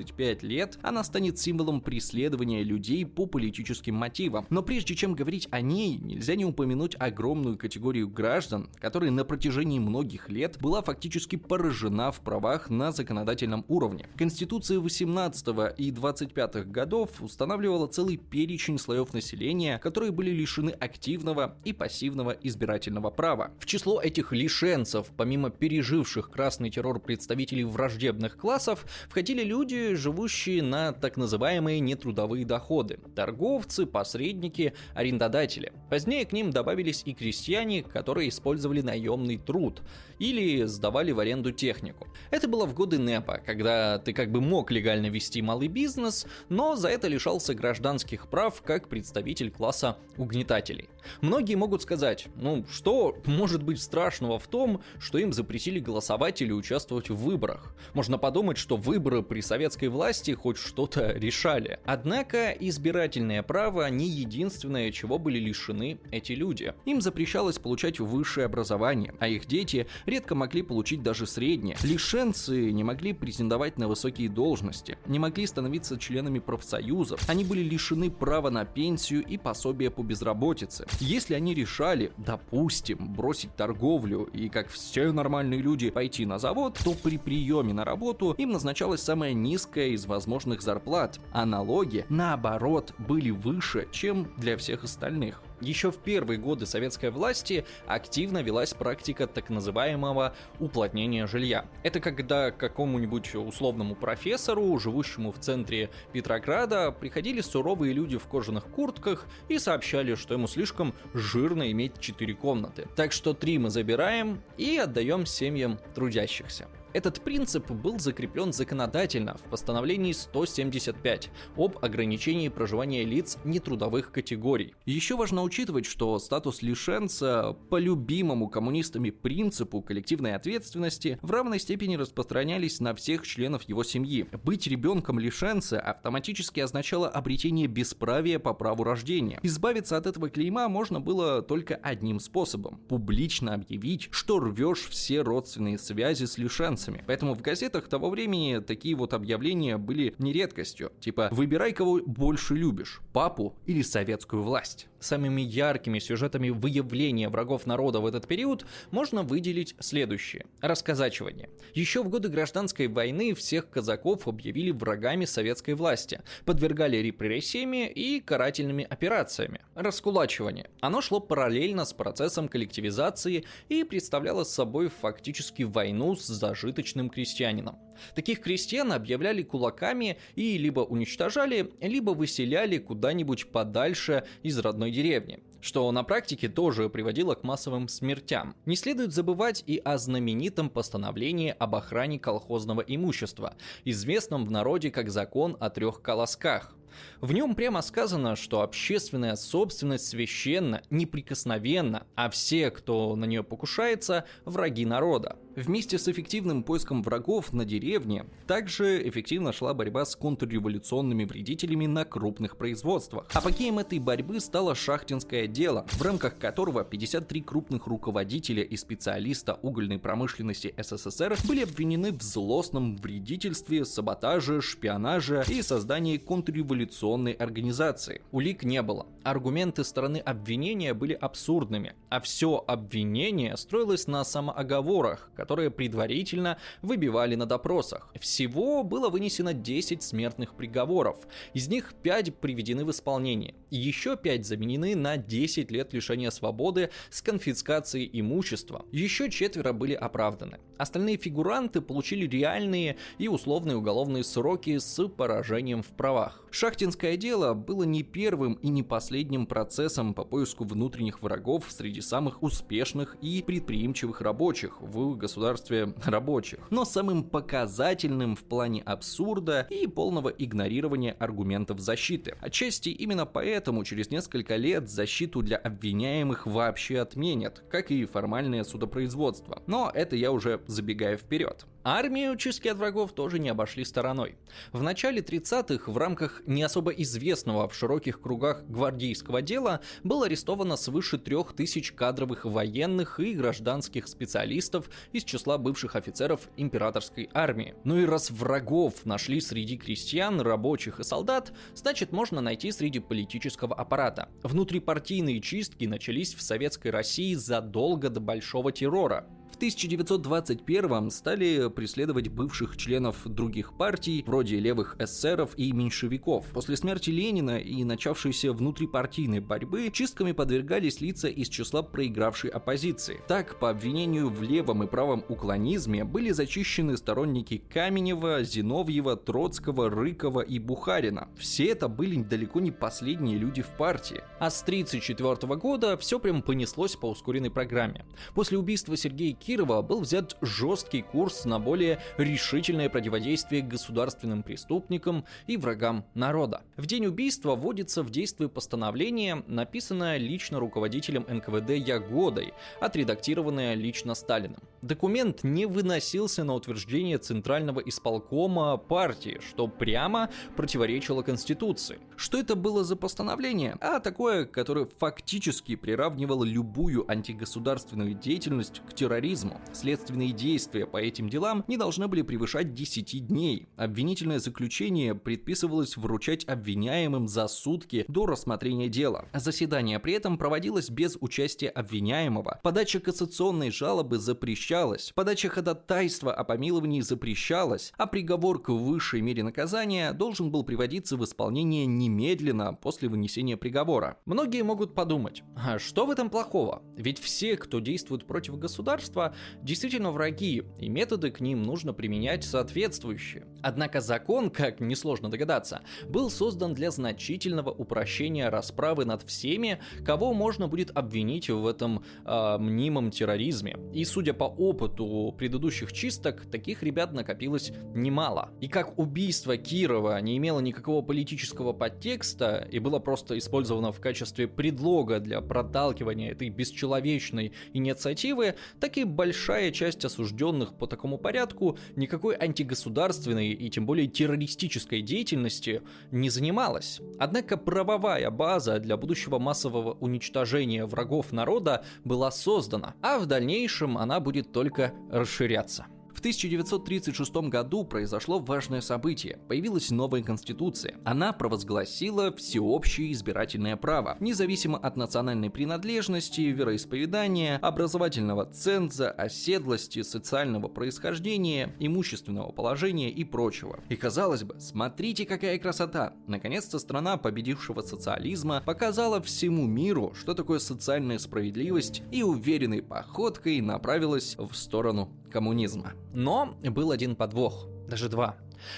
35 0.07 0.43
лет 0.43 0.79
она 0.81 1.03
станет 1.03 1.37
символом 1.37 1.81
преследования 1.81 2.63
людей 2.63 3.05
по 3.05 3.25
политическим 3.25 3.95
мотивам. 3.95 4.45
Но 4.49 4.63
прежде 4.63 4.95
чем 4.95 5.13
говорить 5.13 5.47
о 5.51 5.61
ней, 5.61 5.97
нельзя 5.97 6.35
не 6.35 6.45
упомянуть 6.45 6.95
огромную 6.99 7.57
категорию 7.57 8.07
граждан, 8.07 8.69
которая 8.79 9.11
на 9.11 9.25
протяжении 9.25 9.79
многих 9.79 10.29
лет 10.29 10.57
была 10.59 10.81
фактически 10.81 11.35
поражена 11.35 12.11
в 12.11 12.21
правах 12.21 12.69
на 12.69 12.91
законодательном 12.91 13.65
уровне. 13.67 14.07
Конституция 14.17 14.79
18 14.79 15.47
и 15.77 15.91
25 15.91 16.71
годов 16.71 17.21
устанавливала 17.21 17.87
целый 17.87 18.17
перечень 18.17 18.79
слоев 18.79 19.13
населения, 19.13 19.79
которые 19.79 20.11
были 20.11 20.31
лишены 20.31 20.71
активного 20.71 21.57
и 21.65 21.73
пассивного 21.73 22.31
избирательного 22.31 23.09
права. 23.09 23.51
В 23.59 23.65
число 23.65 24.01
этих 24.01 24.31
лишенцев, 24.31 25.07
помимо 25.17 25.49
переживших 25.49 26.31
красный 26.31 26.69
террор 26.69 26.99
представителей 26.99 27.63
враждебных 27.63 28.37
классов, 28.37 28.85
входили 29.09 29.43
люди, 29.43 29.96
живущие 29.97 30.63
на 30.63 30.93
так 30.93 31.17
называемые 31.17 31.79
нетрудовые 31.79 32.45
доходы. 32.45 32.99
Торговцы, 33.15 33.85
посредники, 33.85 34.73
арендодатели. 34.93 35.73
Позднее 35.89 36.25
к 36.25 36.31
ним 36.31 36.51
добавились 36.51 37.01
и 37.05 37.13
крестьяне, 37.13 37.83
которые 37.83 38.29
использовали 38.29 38.81
наемный 38.81 39.37
труд 39.37 39.81
или 40.19 40.63
сдавали 40.63 41.11
в 41.11 41.19
аренду 41.19 41.51
технику. 41.51 42.07
Это 42.31 42.47
было 42.47 42.65
в 42.65 42.73
годы 42.73 42.97
НЭПа, 42.97 43.41
когда 43.45 43.99
ты 43.99 44.13
как 44.13 44.31
бы 44.31 44.41
мог 44.41 44.71
легально 44.71 45.07
вести 45.07 45.41
малый 45.41 45.67
бизнес, 45.67 46.25
но 46.49 46.75
за 46.75 46.89
это 46.89 47.07
лишался 47.07 47.53
гражданских 47.53 48.29
прав 48.29 48.61
как 48.61 48.87
представитель 48.89 49.51
класса 49.51 49.97
угнетателей. 50.17 50.89
Многие 51.21 51.55
могут 51.55 51.81
сказать, 51.81 52.27
ну 52.35 52.65
что 52.71 53.17
может 53.25 53.63
быть 53.63 53.81
страшного 53.81 54.39
в 54.39 54.47
том, 54.47 54.81
что 54.99 55.17
им 55.17 55.33
запретили 55.33 55.79
голосовать 55.79 56.41
или 56.41 56.51
участвовать 56.51 57.09
в 57.09 57.15
выборах? 57.15 57.75
Можно 57.93 58.17
подумать, 58.17 58.57
что 58.57 58.77
выборы 58.77 59.23
при 59.23 59.41
советской 59.41 59.86
власти 59.89 60.31
хоть 60.31 60.57
что-то 60.57 61.11
решали. 61.11 61.79
Однако 61.85 62.51
избирательное 62.51 63.43
право 63.43 63.89
не 63.89 64.07
единственное, 64.07 64.91
чего 64.91 65.17
были 65.17 65.39
лишены 65.39 65.99
эти 66.11 66.33
люди. 66.33 66.73
Им 66.85 67.01
запрещалось 67.01 67.59
получать 67.59 67.99
высшее 67.99 68.45
образование, 68.45 69.13
а 69.19 69.27
их 69.27 69.45
дети 69.45 69.87
редко 70.05 70.35
могли 70.35 70.61
получить 70.61 71.03
даже 71.03 71.27
среднее. 71.27 71.77
Лишенцы 71.83 72.71
не 72.71 72.83
могли 72.83 73.13
претендовать 73.13 73.77
на 73.77 73.87
высокие 73.87 74.29
должности, 74.29 74.97
не 75.05 75.19
могли 75.19 75.45
становиться 75.47 75.97
членами 75.97 76.39
профсоюзов, 76.39 77.27
они 77.29 77.43
были 77.43 77.61
лишены 77.61 78.09
права 78.11 78.49
на 78.49 78.65
пенсию 78.65 79.23
и 79.25 79.37
пособия 79.37 79.89
по 79.89 80.03
безработице. 80.03 80.85
Если 80.99 81.33
они 81.33 81.53
решали, 81.53 82.11
допустим, 82.17 83.13
бросить 83.13 83.55
торговлю 83.55 84.23
и, 84.33 84.49
как 84.49 84.69
все 84.69 85.11
нормальные 85.11 85.61
люди, 85.61 85.89
пойти 85.89 86.25
на 86.25 86.39
завод, 86.39 86.79
то 86.83 86.93
при 86.93 87.17
приеме 87.17 87.73
на 87.73 87.85
работу 87.85 88.33
им 88.37 88.51
назначалась 88.51 89.01
самая 89.01 89.33
низкая 89.77 89.87
из 89.89 90.05
возможных 90.07 90.61
зарплат, 90.61 91.19
а 91.31 91.45
налоги, 91.45 92.05
наоборот, 92.09 92.93
были 92.97 93.29
выше, 93.29 93.87
чем 93.91 94.31
для 94.37 94.57
всех 94.57 94.83
остальных. 94.83 95.41
Еще 95.61 95.91
в 95.91 95.97
первые 95.97 96.39
годы 96.39 96.65
советской 96.65 97.09
власти 97.09 97.65
активно 97.87 98.43
велась 98.43 98.73
практика 98.73 99.27
так 99.27 99.49
называемого 99.49 100.33
уплотнения 100.59 101.27
жилья. 101.27 101.65
Это 101.83 101.99
когда 101.99 102.51
какому-нибудь 102.51 103.35
условному 103.35 103.95
профессору, 103.95 104.77
живущему 104.79 105.31
в 105.31 105.39
центре 105.39 105.89
Петрограда, 106.13 106.91
приходили 106.91 107.41
суровые 107.41 107.93
люди 107.93 108.17
в 108.17 108.27
кожаных 108.27 108.65
куртках 108.65 109.27
и 109.49 109.59
сообщали, 109.59 110.15
что 110.15 110.33
ему 110.33 110.47
слишком 110.47 110.93
жирно 111.13 111.71
иметь 111.71 111.99
4 111.99 112.33
комнаты. 112.35 112.87
Так 112.95 113.11
что 113.11 113.33
три 113.33 113.57
мы 113.57 113.69
забираем 113.69 114.41
и 114.57 114.77
отдаем 114.77 115.25
семьям 115.25 115.79
трудящихся. 115.95 116.67
Этот 116.97 117.21
принцип 117.21 117.69
был 117.69 117.99
закреплен 117.99 118.51
законодательно 118.51 119.37
в 119.37 119.43
постановлении 119.51 120.13
175 120.13 121.29
об 121.55 121.77
ограничении 121.85 122.49
проживания 122.49 123.03
лиц 123.03 123.37
нетрудовых 123.43 124.11
категорий. 124.11 124.73
Еще 124.85 125.15
важно 125.15 125.43
учитывать, 125.43 125.85
что 125.85 126.17
статус 126.17 126.63
лишенца 126.63 127.55
по 127.69 127.77
любимому 127.77 128.49
коммунистами 128.49 129.11
принципу 129.11 129.83
коллективной 129.83 130.33
ответственности 130.33 131.19
в 131.21 131.29
равной 131.29 131.59
степени 131.59 131.97
распространялись 131.97 132.79
на 132.79 132.95
всех 132.95 133.27
членов 133.27 133.61
его 133.69 133.83
семьи. 133.83 134.25
Быть 134.43 134.65
ребенком 134.65 135.19
лишенца 135.19 135.79
автоматически 135.79 136.61
означало 136.61 137.07
обретение 137.07 137.67
бесправия 137.67 138.39
по 138.39 138.55
праву 138.55 138.83
рождения. 138.83 139.39
Избавиться 139.43 139.97
от 139.97 140.07
этого 140.07 140.31
клейма 140.31 140.67
можно 140.67 140.99
было 140.99 141.43
только 141.43 141.75
одним 141.75 142.19
способом– 142.19 142.79
публично 142.89 143.53
объявить, 143.53 144.07
что 144.09 144.39
рвешь 144.39 144.87
все 144.89 145.21
родственные 145.21 145.77
связи 145.77 146.25
с 146.25 146.39
лишенцем 146.39 146.86
американцами. 146.87 147.03
Поэтому 147.05 147.33
в 147.33 147.41
газетах 147.41 147.87
того 147.87 148.09
времени 148.09 148.59
такие 148.59 148.95
вот 148.95 149.13
объявления 149.13 149.77
были 149.77 150.15
не 150.17 150.33
редкостью. 150.33 150.91
Типа 150.99 151.29
«Выбирай, 151.31 151.73
кого 151.73 152.01
больше 152.05 152.55
любишь, 152.55 153.01
папу 153.13 153.55
или 153.65 153.81
советскую 153.81 154.43
власть». 154.43 154.87
Самыми 154.99 155.41
яркими 155.41 155.99
сюжетами 155.99 156.49
выявления 156.49 157.29
врагов 157.29 157.65
народа 157.65 157.99
в 157.99 158.05
этот 158.05 158.27
период 158.27 158.65
можно 158.91 159.23
выделить 159.23 159.75
следующее. 159.79 160.45
Расказачивание. 160.61 161.49
Еще 161.73 162.01
в 162.01 162.09
годы 162.09 162.29
гражданской 162.29 162.87
войны 162.87 163.35
всех 163.35 163.69
казаков 163.69 164.27
объявили 164.27 164.71
врагами 164.71 165.25
советской 165.25 165.75
власти, 165.75 166.21
подвергали 166.45 166.97
репрессиями 166.97 167.87
и 167.87 168.19
карательными 168.19 168.85
операциями. 168.89 169.61
Раскулачивание. 169.75 170.69
Оно 170.81 171.01
шло 171.01 171.19
параллельно 171.19 171.85
с 171.85 171.93
процессом 171.93 172.47
коллективизации 172.47 173.45
и 173.69 173.83
представляло 173.83 174.43
собой 174.43 174.89
фактически 174.89 175.63
войну 175.63 176.15
с 176.15 176.25
зажиточным 176.25 177.09
крестьянином. 177.09 177.77
Таких 178.15 178.41
крестьян 178.41 178.91
объявляли 178.91 179.43
кулаками 179.43 180.17
и 180.35 180.57
либо 180.57 180.81
уничтожали, 180.81 181.71
либо 181.81 182.11
выселяли 182.11 182.77
куда-нибудь 182.77 183.47
подальше 183.47 184.25
из 184.43 184.57
родной 184.59 184.86
деревни 184.91 185.39
что 185.67 185.91
на 185.91 186.03
практике 186.03 186.47
тоже 186.47 186.89
приводило 186.89 187.35
к 187.35 187.43
массовым 187.43 187.89
смертям. 187.89 188.55
Не 188.65 188.75
следует 188.75 189.13
забывать 189.13 189.63
и 189.67 189.77
о 189.77 189.97
знаменитом 189.97 190.69
постановлении 190.69 191.53
об 191.57 191.75
охране 191.75 192.19
колхозного 192.19 192.81
имущества, 192.81 193.55
известном 193.83 194.45
в 194.45 194.51
народе 194.51 194.91
как 194.91 195.09
закон 195.09 195.57
о 195.59 195.69
трех 195.69 196.01
колосках. 196.01 196.73
В 197.21 197.31
нем 197.31 197.53
прямо 197.53 197.81
сказано, 197.81 198.35
что 198.35 198.61
общественная 198.61 199.35
собственность 199.35 200.07
священна, 200.07 200.81
неприкосновенна, 200.89 202.07
а 202.15 202.29
все, 202.29 202.71
кто 202.71 203.15
на 203.15 203.25
нее 203.25 203.43
покушается, 203.43 204.25
враги 204.45 204.85
народа. 204.85 205.37
Вместе 205.57 205.97
с 205.97 206.07
эффективным 206.07 206.61
поиском 206.61 207.01
врагов 207.01 207.51
на 207.51 207.65
деревне 207.65 208.27
также 208.45 209.09
эффективно 209.09 209.51
шла 209.51 209.73
борьба 209.73 210.05
с 210.05 210.15
контрреволюционными 210.15 211.23
вредителями 211.23 211.87
на 211.87 212.05
крупных 212.05 212.57
производствах. 212.57 213.25
Апогеем 213.33 213.79
этой 213.79 213.97
борьбы 213.97 214.39
стало 214.39 214.75
шахтинское 214.75 215.47
дело, 215.47 215.87
в 215.89 216.01
рамках 216.03 216.37
которого 216.37 216.83
53 216.83 217.41
крупных 217.41 217.87
руководителя 217.87 218.61
и 218.61 218.77
специалиста 218.77 219.55
угольной 219.63 219.97
промышленности 219.97 220.75
СССР 220.77 221.35
были 221.47 221.63
обвинены 221.63 222.11
в 222.11 222.21
злостном 222.21 222.95
вредительстве, 222.95 223.83
саботаже, 223.83 224.61
шпионаже 224.61 225.43
и 225.47 225.63
создании 225.63 226.17
контрреволюционной 226.17 227.31
организации. 227.31 228.21
Улик 228.31 228.63
не 228.63 228.83
было. 228.83 229.07
Аргументы 229.23 229.83
стороны 229.83 230.17
обвинения 230.17 230.93
были 230.93 231.13
абсурдными, 231.13 231.95
а 232.09 232.19
все 232.19 232.63
обвинение 232.67 233.57
строилось 233.57 234.05
на 234.05 234.23
самооговорах, 234.23 235.31
которые 235.47 235.71
предварительно 235.71 236.57
выбивали 236.81 237.35
на 237.35 237.45
допросах. 237.45 238.09
Всего 238.19 238.83
было 238.83 239.07
вынесено 239.07 239.53
10 239.53 240.03
смертных 240.03 240.55
приговоров. 240.55 241.25
Из 241.53 241.69
них 241.69 241.93
5 242.03 242.35
приведены 242.35 242.83
в 242.83 242.91
исполнение. 242.91 243.55
Еще 243.69 244.17
5 244.17 244.45
заменены 244.45 244.93
на 244.97 245.15
10 245.15 245.71
лет 245.71 245.93
лишения 245.93 246.31
свободы 246.31 246.89
с 247.09 247.21
конфискацией 247.21 248.09
имущества. 248.11 248.85
Еще 248.91 249.31
четверо 249.31 249.71
были 249.71 249.93
оправданы. 249.93 250.59
Остальные 250.77 251.15
фигуранты 251.15 251.79
получили 251.79 252.27
реальные 252.27 252.97
и 253.17 253.29
условные 253.29 253.77
уголовные 253.77 254.25
сроки 254.25 254.77
с 254.77 255.07
поражением 255.07 255.81
в 255.81 255.87
правах. 255.87 256.43
Шахтинское 256.51 257.17
дело 257.17 257.53
было 257.53 257.83
не 257.83 258.03
первым 258.03 258.53
и 258.55 258.67
не 258.67 258.83
последним 258.83 259.47
процессом 259.47 260.13
по 260.13 260.23
поиску 260.23 260.65
внутренних 260.65 261.21
врагов 261.21 261.65
среди 261.69 262.01
самых 262.01 262.43
успешных 262.43 263.15
и 263.21 263.41
предприимчивых 263.41 264.21
рабочих 264.21 264.81
в 264.81 265.15
государстве 265.15 265.36
государстве 265.37 265.93
рабочих, 266.05 266.59
но 266.71 266.83
самым 266.83 267.23
показательным 267.23 268.35
в 268.35 268.43
плане 268.43 268.81
абсурда 268.81 269.67
и 269.69 269.85
полного 269.87 270.29
игнорирования 270.29 271.15
аргументов 271.19 271.79
защиты. 271.79 272.35
Отчасти 272.41 272.89
именно 272.89 273.25
поэтому 273.25 273.83
через 273.83 274.09
несколько 274.09 274.55
лет 274.55 274.89
защиту 274.89 275.43
для 275.43 275.57
обвиняемых 275.57 276.47
вообще 276.47 276.99
отменят, 276.99 277.63
как 277.69 277.91
и 277.91 278.05
формальное 278.05 278.63
судопроизводство. 278.63 279.61
Но 279.67 279.91
это 279.93 280.15
я 280.15 280.31
уже 280.31 280.61
забегаю 280.65 281.17
вперед. 281.17 281.65
Армию 281.89 282.35
чистки 282.35 282.67
от 282.67 282.79
врагов 282.79 283.13
тоже 283.13 283.39
не 283.39 283.47
обошли 283.47 283.85
стороной. 283.85 284.35
В 284.73 284.83
начале 284.83 285.21
30-х 285.21 285.89
в 285.89 285.97
рамках 285.97 286.41
не 286.45 286.61
особо 286.61 286.91
известного 286.91 287.69
в 287.69 287.73
широких 287.73 288.19
кругах 288.19 288.65
гвардейского 288.65 289.41
дела 289.41 289.79
было 290.03 290.25
арестовано 290.25 290.75
свыше 290.75 291.17
3000 291.17 291.93
кадровых 291.93 292.43
военных 292.43 293.21
и 293.21 293.33
гражданских 293.33 294.09
специалистов 294.09 294.89
из 295.13 295.23
числа 295.23 295.57
бывших 295.57 295.95
офицеров 295.95 296.49
императорской 296.57 297.29
армии. 297.33 297.73
Ну 297.85 297.97
и 297.97 298.05
раз 298.05 298.31
врагов 298.31 299.05
нашли 299.05 299.39
среди 299.39 299.77
крестьян, 299.77 300.41
рабочих 300.41 300.99
и 300.99 301.05
солдат, 301.05 301.53
значит 301.73 302.11
можно 302.11 302.41
найти 302.41 302.73
среди 302.73 302.99
политического 302.99 303.73
аппарата. 303.73 304.27
Внутрипартийные 304.43 305.39
чистки 305.39 305.85
начались 305.85 306.33
в 306.33 306.41
советской 306.41 306.89
России 306.89 307.33
задолго 307.33 308.09
до 308.09 308.19
Большого 308.19 308.73
террора. 308.73 309.25
В 309.57 309.59
1921 309.59 311.09
стали 311.09 311.67
преследовать 311.69 312.27
бывших 312.27 312.77
членов 312.77 313.23
других 313.25 313.75
партий, 313.75 314.23
вроде 314.27 314.59
левых 314.59 314.95
эсеров 314.99 315.57
и 315.57 315.71
меньшевиков. 315.71 316.45
После 316.53 316.77
смерти 316.77 317.09
Ленина 317.09 317.57
и 317.57 317.83
начавшейся 317.83 318.53
внутрипартийной 318.53 319.39
борьбы 319.39 319.89
чистками 319.91 320.33
подвергались 320.33 321.01
лица 321.01 321.27
из 321.27 321.49
числа 321.49 321.81
проигравшей 321.81 322.51
оппозиции. 322.51 323.19
Так, 323.27 323.57
по 323.57 323.71
обвинению 323.71 324.29
в 324.29 324.43
левом 324.43 324.83
и 324.83 324.87
правом 324.87 325.25
уклонизме 325.27 326.03
были 326.03 326.29
зачищены 326.29 326.95
сторонники 326.95 327.57
Каменева, 327.57 328.43
Зиновьева, 328.43 329.15
Троцкого, 329.15 329.89
Рыкова 329.89 330.41
и 330.41 330.59
Бухарина. 330.59 331.29
Все 331.35 331.65
это 331.69 331.87
были 331.87 332.21
далеко 332.21 332.59
не 332.59 332.69
последние 332.69 333.39
люди 333.39 333.63
в 333.63 333.69
партии. 333.69 334.21
А 334.37 334.51
с 334.51 334.61
1934 334.61 335.55
года 335.55 335.97
все 335.97 336.19
прям 336.19 336.43
понеслось 336.43 336.95
по 336.95 337.09
ускоренной 337.09 337.49
программе. 337.49 338.05
После 338.35 338.59
убийства 338.59 338.95
Сергея 338.95 339.35
Кирова 339.47 339.81
был 339.81 340.01
взят 340.01 340.35
жесткий 340.41 341.01
курс 341.01 341.45
на 341.45 341.57
более 341.57 341.99
решительное 342.17 342.89
противодействие 342.89 343.61
государственным 343.61 344.43
преступникам 344.43 345.23
и 345.47 345.55
врагам 345.55 346.03
народа. 346.15 346.63
В 346.75 346.85
день 346.85 347.05
убийства 347.05 347.55
вводится 347.55 348.03
в 348.03 348.09
действие 348.09 348.49
постановление, 348.49 349.45
написанное 349.47 350.17
лично 350.17 350.59
руководителем 350.59 351.25
НКВД 351.29 351.69
Ягодой, 351.77 352.53
отредактированное 352.81 353.73
лично 353.75 354.15
Сталиным. 354.15 354.59
Документ 354.81 355.45
не 355.45 355.65
выносился 355.65 356.43
на 356.43 356.53
утверждение 356.53 357.17
Центрального 357.17 357.79
исполкома 357.79 358.75
партии, 358.75 359.39
что 359.39 359.69
прямо 359.69 360.29
противоречило 360.57 361.21
Конституции. 361.21 361.99
Что 362.17 362.37
это 362.37 362.55
было 362.55 362.83
за 362.83 362.97
постановление? 362.97 363.77
А 363.79 364.01
такое, 364.01 364.43
которое 364.45 364.89
фактически 364.97 365.77
приравнивало 365.77 366.43
любую 366.43 367.09
антигосударственную 367.09 368.13
деятельность 368.13 368.81
к 368.89 368.93
терроризму 368.93 369.36
терроризму. 369.37 369.61
Следственные 369.73 370.31
действия 370.31 370.85
по 370.85 370.97
этим 370.97 371.29
делам 371.29 371.63
не 371.67 371.77
должны 371.77 372.07
были 372.07 372.21
превышать 372.21 372.73
10 372.73 373.27
дней. 373.27 373.67
Обвинительное 373.75 374.39
заключение 374.39 375.15
предписывалось 375.15 375.97
вручать 375.97 376.45
обвиняемым 376.47 377.27
за 377.27 377.47
сутки 377.47 378.05
до 378.07 378.25
рассмотрения 378.25 378.89
дела. 378.89 379.25
Заседание 379.33 379.99
при 379.99 380.13
этом 380.13 380.37
проводилось 380.37 380.89
без 380.89 381.17
участия 381.19 381.69
обвиняемого. 381.69 382.59
Подача 382.63 382.99
кассационной 382.99 383.71
жалобы 383.71 384.17
запрещалась. 384.17 385.11
Подача 385.15 385.49
ходатайства 385.49 386.33
о 386.33 386.43
помиловании 386.43 387.01
запрещалась, 387.01 387.93
а 387.97 388.07
приговор 388.07 388.61
к 388.61 388.69
высшей 388.69 389.21
мере 389.21 389.43
наказания 389.43 390.13
должен 390.13 390.51
был 390.51 390.63
приводиться 390.63 391.17
в 391.17 391.23
исполнение 391.23 391.85
немедленно 391.85 392.73
после 392.73 393.09
вынесения 393.09 393.57
приговора. 393.57 394.17
Многие 394.25 394.63
могут 394.63 394.95
подумать, 394.95 395.43
а 395.55 395.79
что 395.79 396.05
в 396.05 396.11
этом 396.11 396.29
плохого? 396.29 396.81
Ведь 396.95 397.19
все, 397.19 397.57
кто 397.57 397.79
действует 397.79 398.25
против 398.25 398.57
государства, 398.57 399.26
действительно 399.61 400.11
враги, 400.11 400.63
и 400.79 400.89
методы 400.89 401.31
к 401.31 401.39
ним 401.39 401.63
нужно 401.63 401.93
применять 401.93 402.43
соответствующие. 402.43 403.45
Однако 403.67 403.99
закон, 403.99 404.49
как 404.49 404.79
несложно 404.79 405.29
догадаться, 405.29 405.81
был 406.07 406.29
создан 406.29 406.73
для 406.73 406.89
значительного 406.89 407.69
упрощения 407.69 408.49
расправы 408.49 409.03
над 409.03 409.23
всеми, 409.23 409.81
кого 410.05 410.33
можно 410.33 410.69
будет 410.69 410.95
обвинить 410.95 411.49
в 411.49 411.67
этом 411.67 412.05
э, 412.23 412.57
мнимом 412.59 413.11
терроризме. 413.11 413.77
И 413.93 414.05
судя 414.05 414.33
по 414.33 414.45
опыту 414.45 415.35
предыдущих 415.37 415.91
чисток, 415.91 416.45
таких 416.49 416.81
ребят 416.81 417.11
накопилось 417.11 417.73
немало. 417.93 418.51
И 418.61 418.69
как 418.69 418.97
убийство 418.97 419.57
Кирова 419.57 420.21
не 420.21 420.37
имело 420.37 420.61
никакого 420.61 421.01
политического 421.01 421.73
подтекста 421.73 422.65
и 422.71 422.79
было 422.79 422.99
просто 422.99 423.37
использовано 423.37 423.91
в 423.91 423.99
качестве 423.99 424.47
предлога 424.47 425.19
для 425.19 425.41
проталкивания 425.41 426.31
этой 426.31 426.47
бесчеловечной 426.47 427.51
инициативы, 427.73 428.55
так 428.79 428.97
и 428.97 429.03
большая 429.03 429.71
часть 429.71 430.05
осужденных 430.05 430.73
по 430.77 430.87
такому 430.87 431.17
порядку 431.17 431.77
никакой 431.97 432.37
антигосударственной 432.39 433.56
и 433.57 433.69
тем 433.69 433.85
более 433.85 434.07
террористической 434.07 435.01
деятельности 435.01 435.81
не 436.11 436.29
занималась. 436.29 437.01
Однако 437.19 437.57
правовая 437.57 438.29
база 438.29 438.79
для 438.79 438.97
будущего 438.97 439.39
массового 439.39 439.93
уничтожения 439.93 440.85
врагов 440.85 441.31
народа 441.31 441.83
была 442.03 442.31
создана, 442.31 442.95
а 443.01 443.19
в 443.19 443.25
дальнейшем 443.25 443.97
она 443.97 444.19
будет 444.19 444.51
только 444.51 444.93
расширяться. 445.11 445.87
В 446.17 446.19
1936 446.19 447.31
году 447.47 447.83
произошло 447.83 448.39
важное 448.39 448.81
событие. 448.81 449.37
Появилась 449.47 449.91
новая 449.91 450.23
конституция. 450.23 450.95
Она 451.05 451.31
провозгласила 451.31 452.35
всеобщее 452.35 453.11
избирательное 453.11 453.77
право, 453.77 454.17
независимо 454.19 454.79
от 454.79 454.97
национальной 454.97 455.51
принадлежности, 455.51 456.41
вероисповедания, 456.41 457.59
образовательного 457.59 458.45
ценза, 458.45 459.11
оседлости, 459.11 460.01
социального 460.01 460.69
происхождения, 460.69 461.75
имущественного 461.77 462.51
положения 462.51 463.11
и 463.11 463.23
прочего. 463.23 463.79
И 463.89 463.95
казалось 463.95 464.41
бы, 464.41 464.59
смотрите, 464.59 465.23
какая 465.23 465.59
красота! 465.59 466.13
Наконец-то 466.25 466.79
страна 466.79 467.17
победившего 467.17 467.81
социализма 467.81 468.63
показала 468.65 469.21
всему 469.21 469.67
миру, 469.67 470.13
что 470.15 470.33
такое 470.33 470.57
социальная 470.57 471.19
справедливость 471.19 472.01
и 472.11 472.23
уверенной 472.23 472.81
походкой 472.81 473.61
направилась 473.61 474.35
в 474.35 474.55
сторону 474.55 475.13
коммунизма. 475.31 475.93
Но 476.17 476.57
был 476.63 476.89
один 476.89 477.15
подвох, 477.15 477.67
даже 477.87 478.09
два. 478.09 478.37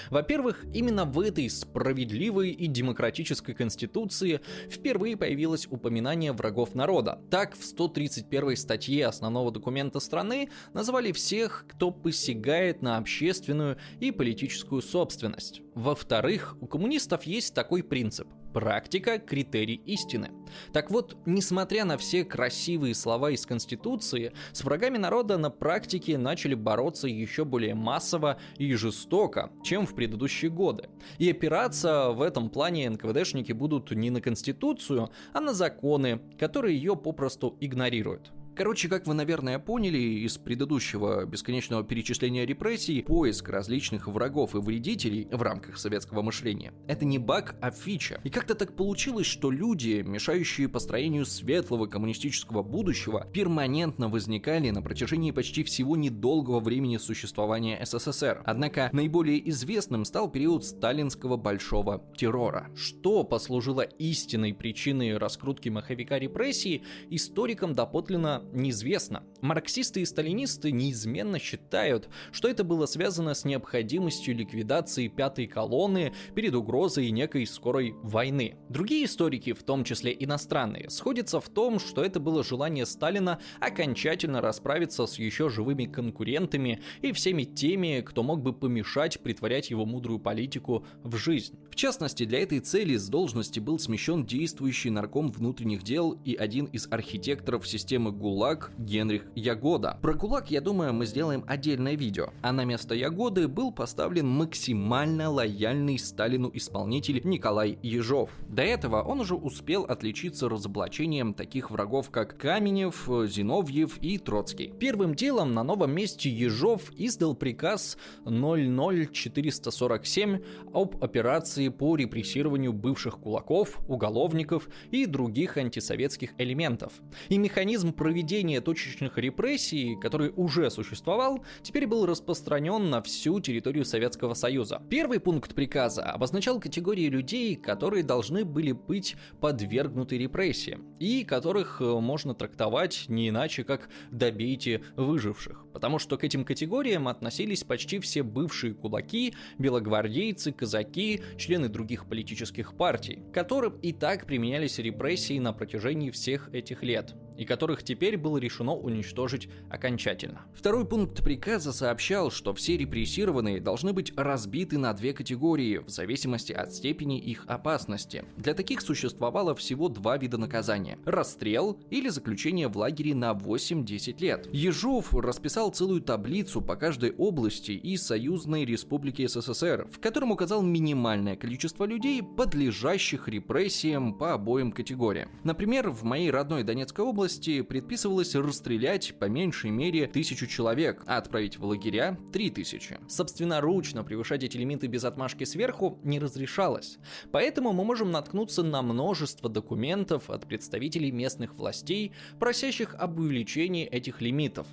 Во-первых, 0.10 0.66
именно 0.74 1.06
в 1.06 1.22
этой 1.22 1.50
справедливой 1.50 2.50
и 2.50 2.68
демократической 2.68 3.54
конституции 3.54 4.42
впервые 4.70 5.16
появилось 5.16 5.66
упоминание 5.66 6.34
врагов 6.34 6.76
народа. 6.76 7.22
Так, 7.32 7.56
в 7.56 7.64
131 7.64 8.58
статье 8.58 9.08
основного 9.08 9.52
документа 9.52 10.02
страны 10.02 10.50
назвали 10.74 11.14
всех, 11.14 11.64
кто 11.70 11.92
посягает 11.92 12.82
на 12.82 12.98
общественную 12.98 13.78
и 14.02 14.12
политическую 14.12 14.82
собственность. 14.82 15.62
Во-вторых, 15.76 16.58
у 16.60 16.68
коммунистов 16.68 17.24
есть 17.24 17.56
такой 17.56 17.84
принцип– 17.84 18.28
Практика– 18.54 19.20
критерий 19.20 19.82
истины. 19.86 20.32
Так 20.74 20.90
вот, 20.90 21.18
несмотря 21.26 21.86
на 21.86 21.98
все 21.98 22.26
красивые 22.26 22.96
слова 22.96 23.30
из 23.30 23.46
Конституции, 23.46 24.34
с 24.52 24.64
врагами 24.64 24.98
народа 24.98 25.38
на 25.38 25.52
практике 25.52 26.18
начали 26.18 26.56
бороться 26.56 27.08
еще 27.08 27.46
более 27.46 27.76
массово 27.76 28.40
и 28.58 28.74
жестоко, 28.74 29.52
чем 29.64 29.86
в 29.86 29.94
предыдущие 29.94 30.50
годы. 30.50 30.90
И 31.20 31.30
опираться 31.30 32.10
в 32.10 32.22
этом 32.22 32.50
плане 32.50 32.90
НКВДшники 32.90 33.52
будут 33.52 33.92
не 33.92 34.10
на 34.10 34.20
Конституцию, 34.20 35.12
а 35.34 35.42
на 35.42 35.54
законы, 35.54 36.20
которые 36.40 36.76
ее 36.76 36.96
попросту 36.96 37.56
игнорируют. 37.60 38.32
Короче, 38.60 38.90
как 38.90 39.08
вы, 39.08 39.14
наверное, 39.14 39.58
поняли 39.58 39.98
из 39.98 40.38
предыдущего 40.38 41.24
бесконечного 41.24 41.82
перечисления 41.86 42.46
репрессий, 42.46 43.02
поиск 43.02 43.48
различных 43.48 44.10
врагов 44.10 44.54
и 44.54 44.58
вредителей 44.58 45.30
в 45.32 45.42
рамках 45.42 45.78
советского 45.78 46.22
мышления– 46.24 46.74
это 46.90 47.06
не 47.06 47.20
баг, 47.20 47.56
а 47.62 47.72
фича. 47.72 48.20
И 48.26 48.30
как-то 48.30 48.56
так 48.56 48.76
получилось, 48.76 49.28
что 49.28 49.50
люди, 49.50 50.04
мешающие 50.06 50.68
построению 50.68 51.26
светлого 51.26 51.86
коммунистического 51.86 52.62
будущего, 52.62 53.26
перманентно 53.32 54.10
возникали 54.10 54.72
на 54.72 54.82
протяжении 54.82 55.32
почти 55.32 55.64
всего 55.64 55.96
недолгого 55.96 56.60
времени 56.60 56.98
существования 56.98 57.80
СССР. 57.86 58.42
Однако 58.44 58.90
наиболее 58.92 59.50
известным 59.52 60.04
стал 60.04 60.30
период 60.30 60.66
сталинского 60.66 61.38
большого 61.38 62.04
террора. 62.18 62.70
Что 62.76 63.24
послужило 63.24 63.84
истинной 63.84 64.54
причиной 64.54 65.18
раскрутки 65.18 65.70
маховика 65.70 66.20
репрессий, 66.20 66.84
историкам 67.10 67.74
доподлинно 67.74 68.44
неизвестно. 68.54 69.24
Марксисты 69.42 70.02
и 70.02 70.06
сталинисты 70.06 70.72
неизменно 70.72 71.40
считают, 71.40 72.10
что 72.32 72.48
это 72.48 72.64
было 72.64 72.86
связано 72.86 73.34
с 73.34 73.46
необходимостью 73.46 74.36
ликвидации 74.36 75.08
пятой 75.08 75.48
колонны 75.48 76.14
перед 76.36 76.54
угрозой 76.56 77.10
некой 77.12 77.46
скорой 77.48 77.94
войны. 78.04 78.56
Другие 78.70 79.06
историки, 79.06 79.54
в 79.54 79.64
том 79.64 79.84
числе 79.84 80.16
иностранные, 80.18 80.90
сходятся 80.90 81.40
в 81.40 81.50
том, 81.50 81.80
что 81.80 82.04
это 82.04 82.20
было 82.20 82.44
желание 82.44 82.86
Сталина 82.86 83.40
окончательно 83.60 84.42
расправиться 84.42 85.06
с 85.06 85.18
еще 85.18 85.50
живыми 85.50 85.86
конкурентами 85.86 86.82
и 87.02 87.12
всеми 87.12 87.44
теми, 87.44 88.02
кто 88.06 88.24
мог 88.24 88.42
бы 88.42 88.54
помешать 88.54 89.20
притворять 89.22 89.70
его 89.70 89.86
мудрую 89.86 90.20
политику 90.20 90.86
в 91.04 91.16
жизнь. 91.16 91.58
В 91.72 91.76
частности, 91.76 92.26
для 92.26 92.40
этой 92.40 92.60
цели 92.60 92.98
с 92.98 93.08
должности 93.08 93.60
был 93.60 93.80
смещен 93.80 94.26
действующий 94.26 94.90
нарком 94.90 95.32
внутренних 95.32 95.84
дел 95.84 96.20
и 96.26 96.36
один 96.36 96.66
из 96.66 96.88
архитекторов 96.92 97.68
системы 97.68 98.12
ГУЛАГ 98.12 98.39
ГУЛАГ 98.40 98.72
Генрих 98.78 99.26
Ягода. 99.36 99.98
Про 100.02 100.14
ГУЛАГ, 100.14 100.50
я 100.50 100.62
думаю, 100.62 100.94
мы 100.94 101.06
сделаем 101.06 101.44
отдельное 101.46 101.98
видео. 101.98 102.30
А 102.42 102.54
на 102.54 102.64
место 102.64 102.96
Ягоды 102.96 103.50
был 103.50 103.74
поставлен 103.74 104.30
максимально 104.30 105.30
лояльный 105.30 106.00
Сталину 106.00 106.50
исполнитель 106.54 107.20
Николай 107.26 107.78
Ежов. 107.84 108.30
До 108.48 108.62
этого 108.62 109.02
он 109.02 109.20
уже 109.20 109.36
успел 109.36 109.84
отличиться 109.84 110.48
разоблачением 110.48 111.34
таких 111.34 111.70
врагов, 111.70 112.12
как 112.12 112.38
Каменев, 112.38 113.10
Зиновьев 113.26 113.98
и 113.98 114.18
Троцкий. 114.18 114.72
Первым 114.80 115.16
делом 115.16 115.52
на 115.52 115.64
новом 115.64 115.92
месте 115.92 116.30
Ежов 116.30 116.94
издал 116.96 117.36
приказ 117.36 117.98
00447 118.24 120.40
об 120.74 121.04
операции 121.04 121.68
по 121.68 121.98
репрессированию 121.98 122.72
бывших 122.72 123.20
кулаков, 123.20 123.82
уголовников 123.90 124.70
и 124.92 125.06
других 125.06 125.58
антисоветских 125.58 126.36
элементов. 126.38 126.94
И 127.28 127.38
механизм 127.38 127.92
проведения 127.92 128.29
проведение 128.30 128.62
точечных 128.62 129.18
репрессий, 129.18 129.96
который 130.00 130.32
уже 130.36 130.70
существовал, 130.70 131.44
теперь 131.64 131.88
был 131.88 132.06
распространен 132.06 132.88
на 132.88 133.02
всю 133.02 133.40
территорию 133.40 133.86
Советского 133.86 134.36
Союза. 134.36 134.84
Первый 134.88 135.20
пункт 135.20 135.56
приказа 135.56 136.04
обозначал 136.04 136.60
категории 136.60 137.10
людей, 137.10 137.56
которые 137.56 138.04
должны 138.04 138.46
были 138.46 138.72
быть 138.72 139.16
подвергнуты 139.42 140.20
репрессиям, 140.20 140.86
и 141.00 141.24
которых 141.24 141.82
э, 141.82 141.86
можно 141.86 142.36
трактовать 142.36 143.06
не 143.08 143.30
иначе, 143.30 143.64
как 143.64 143.90
«добейте 144.12 144.84
выживших», 144.96 145.66
потому 145.74 146.00
что 146.00 146.18
к 146.18 146.24
этим 146.24 146.46
категориям 146.46 147.08
относились 147.08 147.64
почти 147.64 148.00
все 148.00 148.24
бывшие 148.24 148.74
кулаки, 148.74 149.34
белогвардейцы, 149.58 150.52
казаки, 150.52 151.22
члены 151.38 151.70
других 151.70 152.08
политических 152.08 152.76
партий, 152.76 153.20
которым 153.34 153.78
и 153.80 153.94
так 153.94 154.26
применялись 154.26 154.80
репрессии 154.80 155.40
на 155.40 155.54
протяжении 155.54 156.12
всех 156.12 156.50
этих 156.54 156.84
лет 156.84 157.16
и 157.40 157.46
которых 157.46 157.84
теперь 157.84 158.18
было 158.18 158.38
решено 158.38 158.74
уничтожить 158.74 159.48
окончательно. 159.70 160.42
Второй 160.54 160.86
пункт 160.86 161.24
приказа 161.24 161.72
сообщал, 161.72 162.32
что 162.32 162.54
все 162.54 162.76
репрессированные 162.76 163.62
должны 163.62 163.94
быть 163.94 164.12
разбиты 164.18 164.78
на 164.78 164.92
две 164.92 165.14
категории 165.14 165.78
в 165.78 165.88
зависимости 165.88 166.52
от 166.52 166.74
степени 166.74 167.18
их 167.18 167.46
опасности. 167.48 168.26
Для 168.36 168.54
таких 168.54 168.82
существовало 168.82 169.56
всего 169.56 169.88
два 169.88 170.18
вида 170.18 170.38
наказания– 170.38 171.00
расстрел 171.06 171.80
или 171.90 172.10
заключение 172.10 172.68
в 172.68 172.78
лагере 172.78 173.16
на 173.16 173.32
8-10 173.32 174.20
лет. 174.20 174.50
Ежов 174.52 175.14
расписал 175.14 175.59
целую 175.70 176.02
таблицу 176.02 176.62
по 176.62 176.78
каждой 176.78 177.12
области 177.12 177.72
и 177.72 177.98
союзной 177.98 178.64
республике 178.64 179.28
СССР, 179.28 179.90
в 179.92 180.00
котором 180.00 180.32
указал 180.32 180.62
минимальное 180.62 181.36
количество 181.36 181.84
людей, 181.84 182.24
подлежащих 182.24 183.28
репрессиям 183.28 184.18
по 184.18 184.34
обоим 184.34 184.72
категориям. 184.72 185.30
Например, 185.44 185.90
в 185.90 186.04
моей 186.04 186.32
родной 186.32 186.64
Донецкой 186.64 187.04
области 187.04 187.62
предписывалось 187.62 188.34
расстрелять 188.36 189.20
по 189.20 189.26
меньшей 189.26 189.72
мере 189.72 190.08
тысячу 190.08 190.48
человек, 190.48 191.04
а 191.06 191.18
отправить 191.18 191.58
в 191.58 191.66
лагеря 191.66 192.18
три 192.32 192.50
тысячи. 192.50 192.98
Собственноручно 193.10 194.06
превышать 194.06 194.44
эти 194.44 194.56
лимиты 194.56 194.88
без 194.88 195.04
отмашки 195.04 195.44
сверху 195.44 196.00
не 196.04 196.20
разрешалось. 196.20 196.98
Поэтому 197.34 197.74
мы 197.74 197.84
можем 197.84 198.12
наткнуться 198.12 198.64
на 198.64 198.82
множество 198.82 199.50
документов 199.50 200.30
от 200.30 200.48
представителей 200.48 201.12
местных 201.12 201.56
властей, 201.56 202.14
просящих 202.40 202.96
об 202.96 203.20
увеличении 203.20 203.86
этих 203.86 204.22
лимитов. 204.22 204.68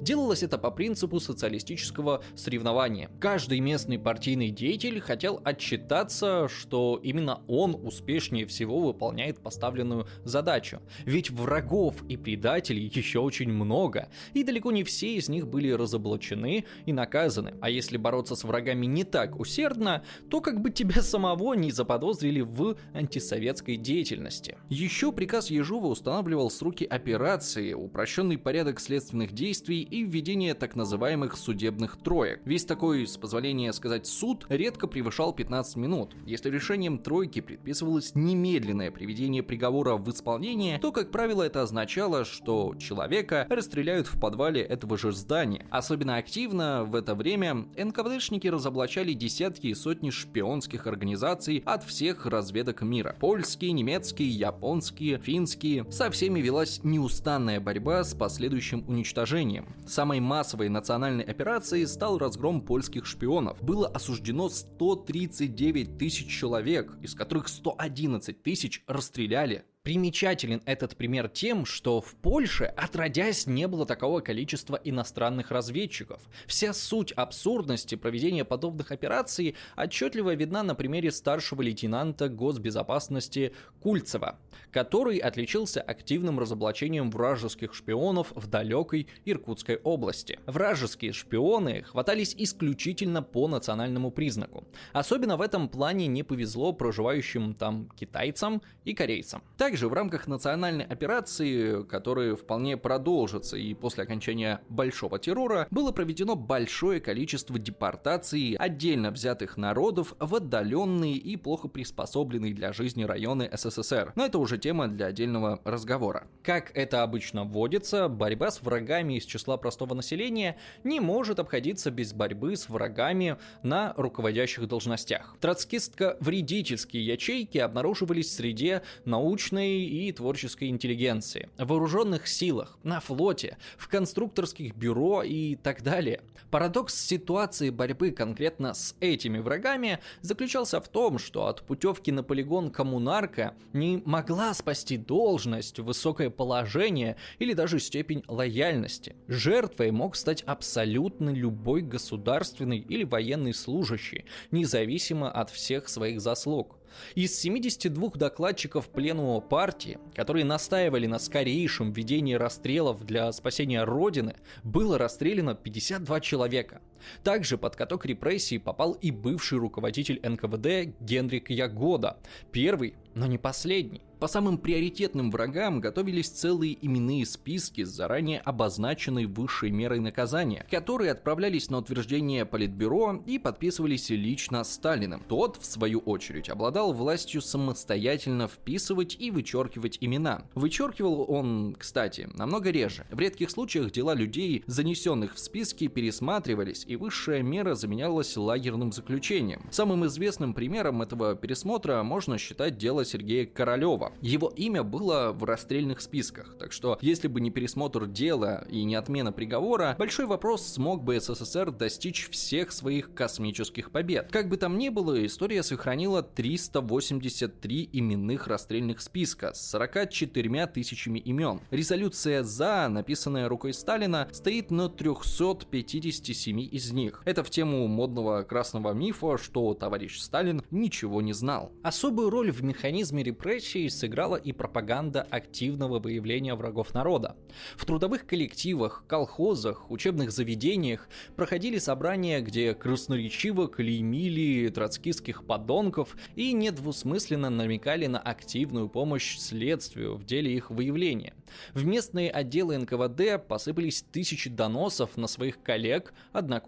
Делалось 0.00 0.42
это 0.42 0.58
по 0.58 0.70
принципу 0.70 1.20
социалистического 1.20 2.22
соревнования. 2.34 3.10
Каждый 3.20 3.60
местный 3.60 3.98
партийный 3.98 4.50
деятель 4.50 5.00
хотел 5.00 5.40
отчитаться, 5.44 6.48
что 6.48 7.00
именно 7.02 7.42
он 7.46 7.78
успешнее 7.82 8.46
всего 8.46 8.80
выполняет 8.80 9.40
поставленную 9.40 10.06
задачу. 10.24 10.80
Ведь 11.04 11.30
врагов 11.30 12.02
и 12.08 12.16
предателей 12.16 12.90
еще 12.94 13.20
очень 13.20 13.52
много, 13.52 14.08
и 14.34 14.44
далеко 14.44 14.72
не 14.72 14.84
все 14.84 15.14
из 15.14 15.28
них 15.28 15.48
были 15.48 15.70
разоблачены 15.70 16.64
и 16.86 16.92
наказаны. 16.92 17.54
А 17.60 17.70
если 17.70 17.96
бороться 17.96 18.34
с 18.34 18.44
врагами 18.44 18.86
не 18.86 19.04
так 19.04 19.38
усердно, 19.38 20.04
то 20.30 20.40
как 20.40 20.60
бы 20.60 20.70
тебя 20.70 21.02
самого 21.02 21.54
не 21.54 21.70
заподозрили 21.70 22.40
в 22.40 22.76
антисоветской 22.94 23.76
деятельности. 23.76 24.58
Еще 24.68 25.12
приказ 25.12 25.50
Ежова 25.50 25.86
устанавливал 25.86 26.50
сроки 26.50 26.84
операции, 26.84 27.72
упрощенный 27.72 28.38
порядок 28.38 28.80
следственных 28.80 29.32
действий 29.32 29.69
действий 29.70 29.82
и 29.82 30.04
введение 30.04 30.54
так 30.54 30.76
называемых 30.76 31.36
судебных 31.36 31.96
троек. 31.96 32.40
Весь 32.44 32.64
такой, 32.64 33.06
с 33.06 33.16
позволения 33.16 33.72
сказать, 33.72 34.06
суд 34.06 34.46
редко 34.48 34.86
превышал 34.86 35.32
15 35.32 35.76
минут. 35.76 36.14
Если 36.26 36.50
решением 36.50 36.98
тройки 36.98 37.40
предписывалось 37.40 38.14
немедленное 38.14 38.90
приведение 38.90 39.42
приговора 39.42 39.96
в 39.96 40.10
исполнение, 40.10 40.78
то, 40.78 40.92
как 40.92 41.10
правило, 41.10 41.42
это 41.42 41.62
означало, 41.62 42.24
что 42.24 42.74
человека 42.78 43.46
расстреляют 43.48 44.06
в 44.06 44.18
подвале 44.20 44.62
этого 44.62 44.98
же 44.98 45.12
здания. 45.12 45.66
Особенно 45.70 46.16
активно 46.16 46.84
в 46.84 46.94
это 46.94 47.14
время 47.14 47.66
НКВДшники 47.76 48.48
разоблачали 48.48 49.12
десятки 49.12 49.68
и 49.68 49.74
сотни 49.74 50.10
шпионских 50.10 50.86
организаций 50.86 51.62
от 51.64 51.84
всех 51.84 52.26
разведок 52.26 52.82
мира. 52.82 53.16
Польские, 53.20 53.72
немецкие, 53.72 54.28
японские, 54.28 55.18
финские. 55.18 55.90
Со 55.90 56.10
всеми 56.10 56.40
велась 56.40 56.80
неустанная 56.82 57.60
борьба 57.60 58.04
с 58.04 58.14
последующим 58.14 58.84
уничтожением 58.88 59.59
населением. 59.60 59.88
Самой 59.88 60.20
массовой 60.20 60.68
национальной 60.68 61.24
операцией 61.24 61.86
стал 61.86 62.18
разгром 62.18 62.62
польских 62.62 63.06
шпионов. 63.06 63.62
Было 63.62 63.88
осуждено 63.88 64.48
139 64.48 65.98
тысяч 65.98 66.28
человек, 66.28 66.96
из 67.02 67.14
которых 67.14 67.48
111 67.48 68.42
тысяч 68.42 68.82
расстреляли. 68.86 69.64
Примечателен 69.90 70.62
этот 70.66 70.96
пример 70.96 71.28
тем, 71.28 71.66
что 71.66 72.00
в 72.00 72.14
Польше 72.14 72.66
отродясь 72.76 73.48
не 73.48 73.66
было 73.66 73.84
такого 73.84 74.20
количества 74.20 74.80
иностранных 74.84 75.50
разведчиков. 75.50 76.22
Вся 76.46 76.72
суть 76.72 77.10
абсурдности 77.10 77.96
проведения 77.96 78.44
подобных 78.44 78.92
операций 78.92 79.56
отчетливо 79.76 80.36
видна 80.36 80.62
на 80.62 80.76
примере 80.76 81.10
старшего 81.10 81.62
лейтенанта 81.62 82.28
госбезопасности 82.28 83.52
Кульцева, 83.80 84.38
который 84.70 85.18
отличился 85.18 85.80
активным 85.80 86.38
разоблачением 86.38 87.10
вражеских 87.10 87.74
шпионов 87.74 88.30
в 88.36 88.46
далекой 88.46 89.08
Иркутской 89.24 89.78
области. 89.78 90.38
Вражеские 90.46 91.12
шпионы 91.12 91.82
хватались 91.82 92.32
исключительно 92.38 93.24
по 93.24 93.48
национальному 93.48 94.12
признаку. 94.12 94.62
Особенно 94.92 95.36
в 95.36 95.40
этом 95.40 95.68
плане 95.68 96.06
не 96.06 96.22
повезло 96.22 96.72
проживающим 96.72 97.54
там 97.54 97.88
китайцам 97.98 98.62
и 98.84 98.94
корейцам. 98.94 99.42
Также 99.56 99.79
в 99.88 99.92
рамках 99.92 100.26
национальной 100.26 100.84
операции, 100.84 101.82
которая 101.84 102.36
вполне 102.36 102.76
продолжится 102.76 103.56
и 103.56 103.74
после 103.74 104.04
окончания 104.04 104.60
Большого 104.68 105.18
террора, 105.18 105.66
было 105.70 105.92
проведено 105.92 106.36
большое 106.36 107.00
количество 107.00 107.58
депортаций 107.58 108.56
отдельно 108.58 109.10
взятых 109.10 109.56
народов 109.56 110.14
в 110.18 110.34
отдаленные 110.34 111.14
и 111.14 111.36
плохо 111.36 111.68
приспособленные 111.68 112.54
для 112.54 112.72
жизни 112.72 113.04
районы 113.04 113.50
СССР. 113.52 114.12
Но 114.16 114.24
это 114.24 114.38
уже 114.38 114.58
тема 114.58 114.88
для 114.88 115.06
отдельного 115.06 115.60
разговора. 115.64 116.26
Как 116.42 116.70
это 116.74 117.02
обычно 117.02 117.44
вводится, 117.44 118.08
борьба 118.08 118.50
с 118.50 118.62
врагами 118.62 119.14
из 119.18 119.24
числа 119.24 119.56
простого 119.56 119.94
населения 119.94 120.56
не 120.84 121.00
может 121.00 121.38
обходиться 121.38 121.90
без 121.90 122.12
борьбы 122.12 122.56
с 122.56 122.68
врагами 122.68 123.36
на 123.62 123.94
руководящих 123.96 124.66
должностях. 124.66 125.36
Троцкистско-вредительские 125.40 127.02
ячейки 127.02 127.58
обнаруживались 127.58 128.34
среди 128.34 128.80
научной 129.04 129.59
научной 129.60 129.84
и 129.84 130.12
творческой 130.12 130.68
интеллигенции, 130.68 131.48
в 131.58 131.66
вооруженных 131.66 132.26
силах, 132.26 132.78
на 132.82 133.00
флоте, 133.00 133.58
в 133.76 133.88
конструкторских 133.88 134.74
бюро 134.74 135.22
и 135.22 135.56
так 135.56 135.82
далее. 135.82 136.20
Парадокс 136.50 136.94
ситуации 136.94 137.70
борьбы 137.70 138.10
конкретно 138.10 138.74
с 138.74 138.96
этими 139.00 139.38
врагами 139.38 139.98
заключался 140.20 140.80
в 140.80 140.88
том, 140.88 141.18
что 141.18 141.46
от 141.46 141.62
путевки 141.62 142.10
на 142.10 142.22
полигон 142.22 142.70
коммунарка 142.70 143.54
не 143.72 144.02
могла 144.04 144.54
спасти 144.54 144.96
должность, 144.96 145.78
высокое 145.78 146.30
положение 146.30 147.16
или 147.38 147.52
даже 147.52 147.78
степень 147.78 148.24
лояльности. 148.26 149.14
Жертвой 149.28 149.90
мог 149.90 150.16
стать 150.16 150.42
абсолютно 150.42 151.30
любой 151.30 151.82
государственный 151.82 152.78
или 152.78 153.04
военный 153.04 153.54
служащий, 153.54 154.24
независимо 154.50 155.30
от 155.30 155.50
всех 155.50 155.88
своих 155.88 156.20
заслуг. 156.20 156.79
Из 157.14 157.38
72 157.38 158.10
докладчиков 158.14 158.88
Пленума 158.88 159.40
партии, 159.40 159.98
которые 160.14 160.44
настаивали 160.44 161.06
на 161.06 161.18
скорейшем 161.18 161.92
введении 161.92 162.34
расстрелов 162.34 163.04
для 163.04 163.30
спасения 163.32 163.84
Родины, 163.84 164.36
было 164.62 164.98
расстреляно 164.98 165.54
52 165.54 166.20
человека. 166.20 166.80
Также 167.22 167.58
под 167.58 167.76
каток 167.76 168.06
репрессий 168.06 168.58
попал 168.58 168.92
и 168.92 169.10
бывший 169.10 169.58
руководитель 169.58 170.20
НКВД 170.22 170.94
Генрик 171.00 171.50
Ягода, 171.50 172.18
первый, 172.52 172.94
но 173.14 173.26
не 173.26 173.38
последний. 173.38 174.02
По 174.20 174.28
самым 174.28 174.58
приоритетным 174.58 175.30
врагам 175.30 175.80
готовились 175.80 176.28
целые 176.28 176.76
именные 176.84 177.24
списки 177.24 177.84
с 177.84 177.88
заранее 177.88 178.40
обозначенной 178.40 179.24
высшей 179.24 179.70
мерой 179.70 179.98
наказания, 179.98 180.66
которые 180.70 181.12
отправлялись 181.12 181.70
на 181.70 181.78
утверждение 181.78 182.44
Политбюро 182.44 183.22
и 183.24 183.38
подписывались 183.38 184.10
лично 184.10 184.62
Сталиным. 184.62 185.24
Тот, 185.26 185.56
в 185.56 185.64
свою 185.64 186.00
очередь, 186.00 186.50
обладал 186.50 186.92
властью 186.92 187.40
самостоятельно 187.40 188.46
вписывать 188.46 189.16
и 189.18 189.30
вычеркивать 189.30 189.96
имена. 190.02 190.42
Вычеркивал 190.54 191.24
он, 191.26 191.74
кстати, 191.78 192.28
намного 192.34 192.70
реже. 192.70 193.06
В 193.10 193.18
редких 193.18 193.50
случаях 193.50 193.90
дела 193.90 194.12
людей, 194.12 194.64
занесенных 194.66 195.34
в 195.34 195.38
списки, 195.38 195.88
пересматривались, 195.88 196.84
и 196.90 196.96
высшая 196.96 197.42
мера 197.42 197.76
заменялась 197.76 198.36
лагерным 198.36 198.90
заключением. 198.90 199.62
Самым 199.70 200.06
известным 200.06 200.54
примером 200.54 201.02
этого 201.02 201.36
пересмотра 201.36 202.02
можно 202.02 202.36
считать 202.36 202.78
дело 202.78 203.04
Сергея 203.04 203.46
Королева, 203.46 204.12
его 204.20 204.52
имя 204.56 204.82
было 204.82 205.30
в 205.32 205.44
расстрельных 205.44 206.00
списках, 206.00 206.56
так 206.58 206.72
что 206.72 206.98
если 207.00 207.28
бы 207.28 207.40
не 207.40 207.52
пересмотр 207.52 208.06
дела 208.06 208.66
и 208.68 208.82
не 208.82 208.96
отмена 208.96 209.30
приговора, 209.30 209.94
большой 210.00 210.26
вопрос, 210.26 210.66
смог 210.66 211.04
бы 211.04 211.20
СССР 211.20 211.70
достичь 211.70 212.28
всех 212.28 212.72
своих 212.72 213.14
космических 213.14 213.92
побед. 213.92 214.28
Как 214.32 214.48
бы 214.48 214.56
там 214.56 214.76
ни 214.76 214.88
было, 214.88 215.24
история 215.24 215.62
сохранила 215.62 216.24
383 216.24 217.90
именных 217.92 218.48
расстрельных 218.48 219.00
списка 219.00 219.54
с 219.54 219.70
44 219.70 220.66
тысячами 220.66 221.20
имен. 221.20 221.60
Резолюция 221.70 222.42
«За», 222.42 222.88
написанная 222.88 223.48
рукой 223.48 223.74
Сталина, 223.74 224.28
стоит 224.32 224.72
на 224.72 224.88
357 224.88 226.60
из 226.60 226.79
них. 226.92 227.22
Это 227.24 227.44
в 227.44 227.50
тему 227.50 227.86
модного 227.86 228.42
красного 228.42 228.92
мифа, 228.92 229.36
что 229.38 229.74
товарищ 229.74 230.18
Сталин 230.18 230.62
ничего 230.70 231.20
не 231.22 231.32
знал. 231.32 231.72
Особую 231.82 232.30
роль 232.30 232.50
в 232.50 232.62
механизме 232.64 233.22
репрессий 233.22 233.88
сыграла 233.88 234.36
и 234.36 234.52
пропаганда 234.52 235.22
активного 235.30 235.98
выявления 235.98 236.54
врагов 236.54 236.94
народа. 236.94 237.36
В 237.76 237.84
трудовых 237.84 238.26
коллективах, 238.26 239.04
колхозах, 239.06 239.90
учебных 239.90 240.32
заведениях 240.32 241.08
проходили 241.36 241.78
собрания, 241.78 242.40
где 242.40 242.74
красноречиво 242.74 243.68
клеймили 243.68 244.68
троцкистских 244.68 245.44
подонков 245.44 246.16
и 246.36 246.52
недвусмысленно 246.52 247.50
намекали 247.50 248.06
на 248.06 248.18
активную 248.18 248.88
помощь 248.88 249.38
следствию 249.38 250.16
в 250.16 250.24
деле 250.24 250.54
их 250.54 250.70
выявления. 250.70 251.34
В 251.74 251.84
местные 251.84 252.30
отделы 252.30 252.78
НКВД 252.78 253.46
посыпались 253.46 254.04
тысячи 254.10 254.48
доносов 254.50 255.16
на 255.16 255.26
своих 255.26 255.62
коллег, 255.62 256.12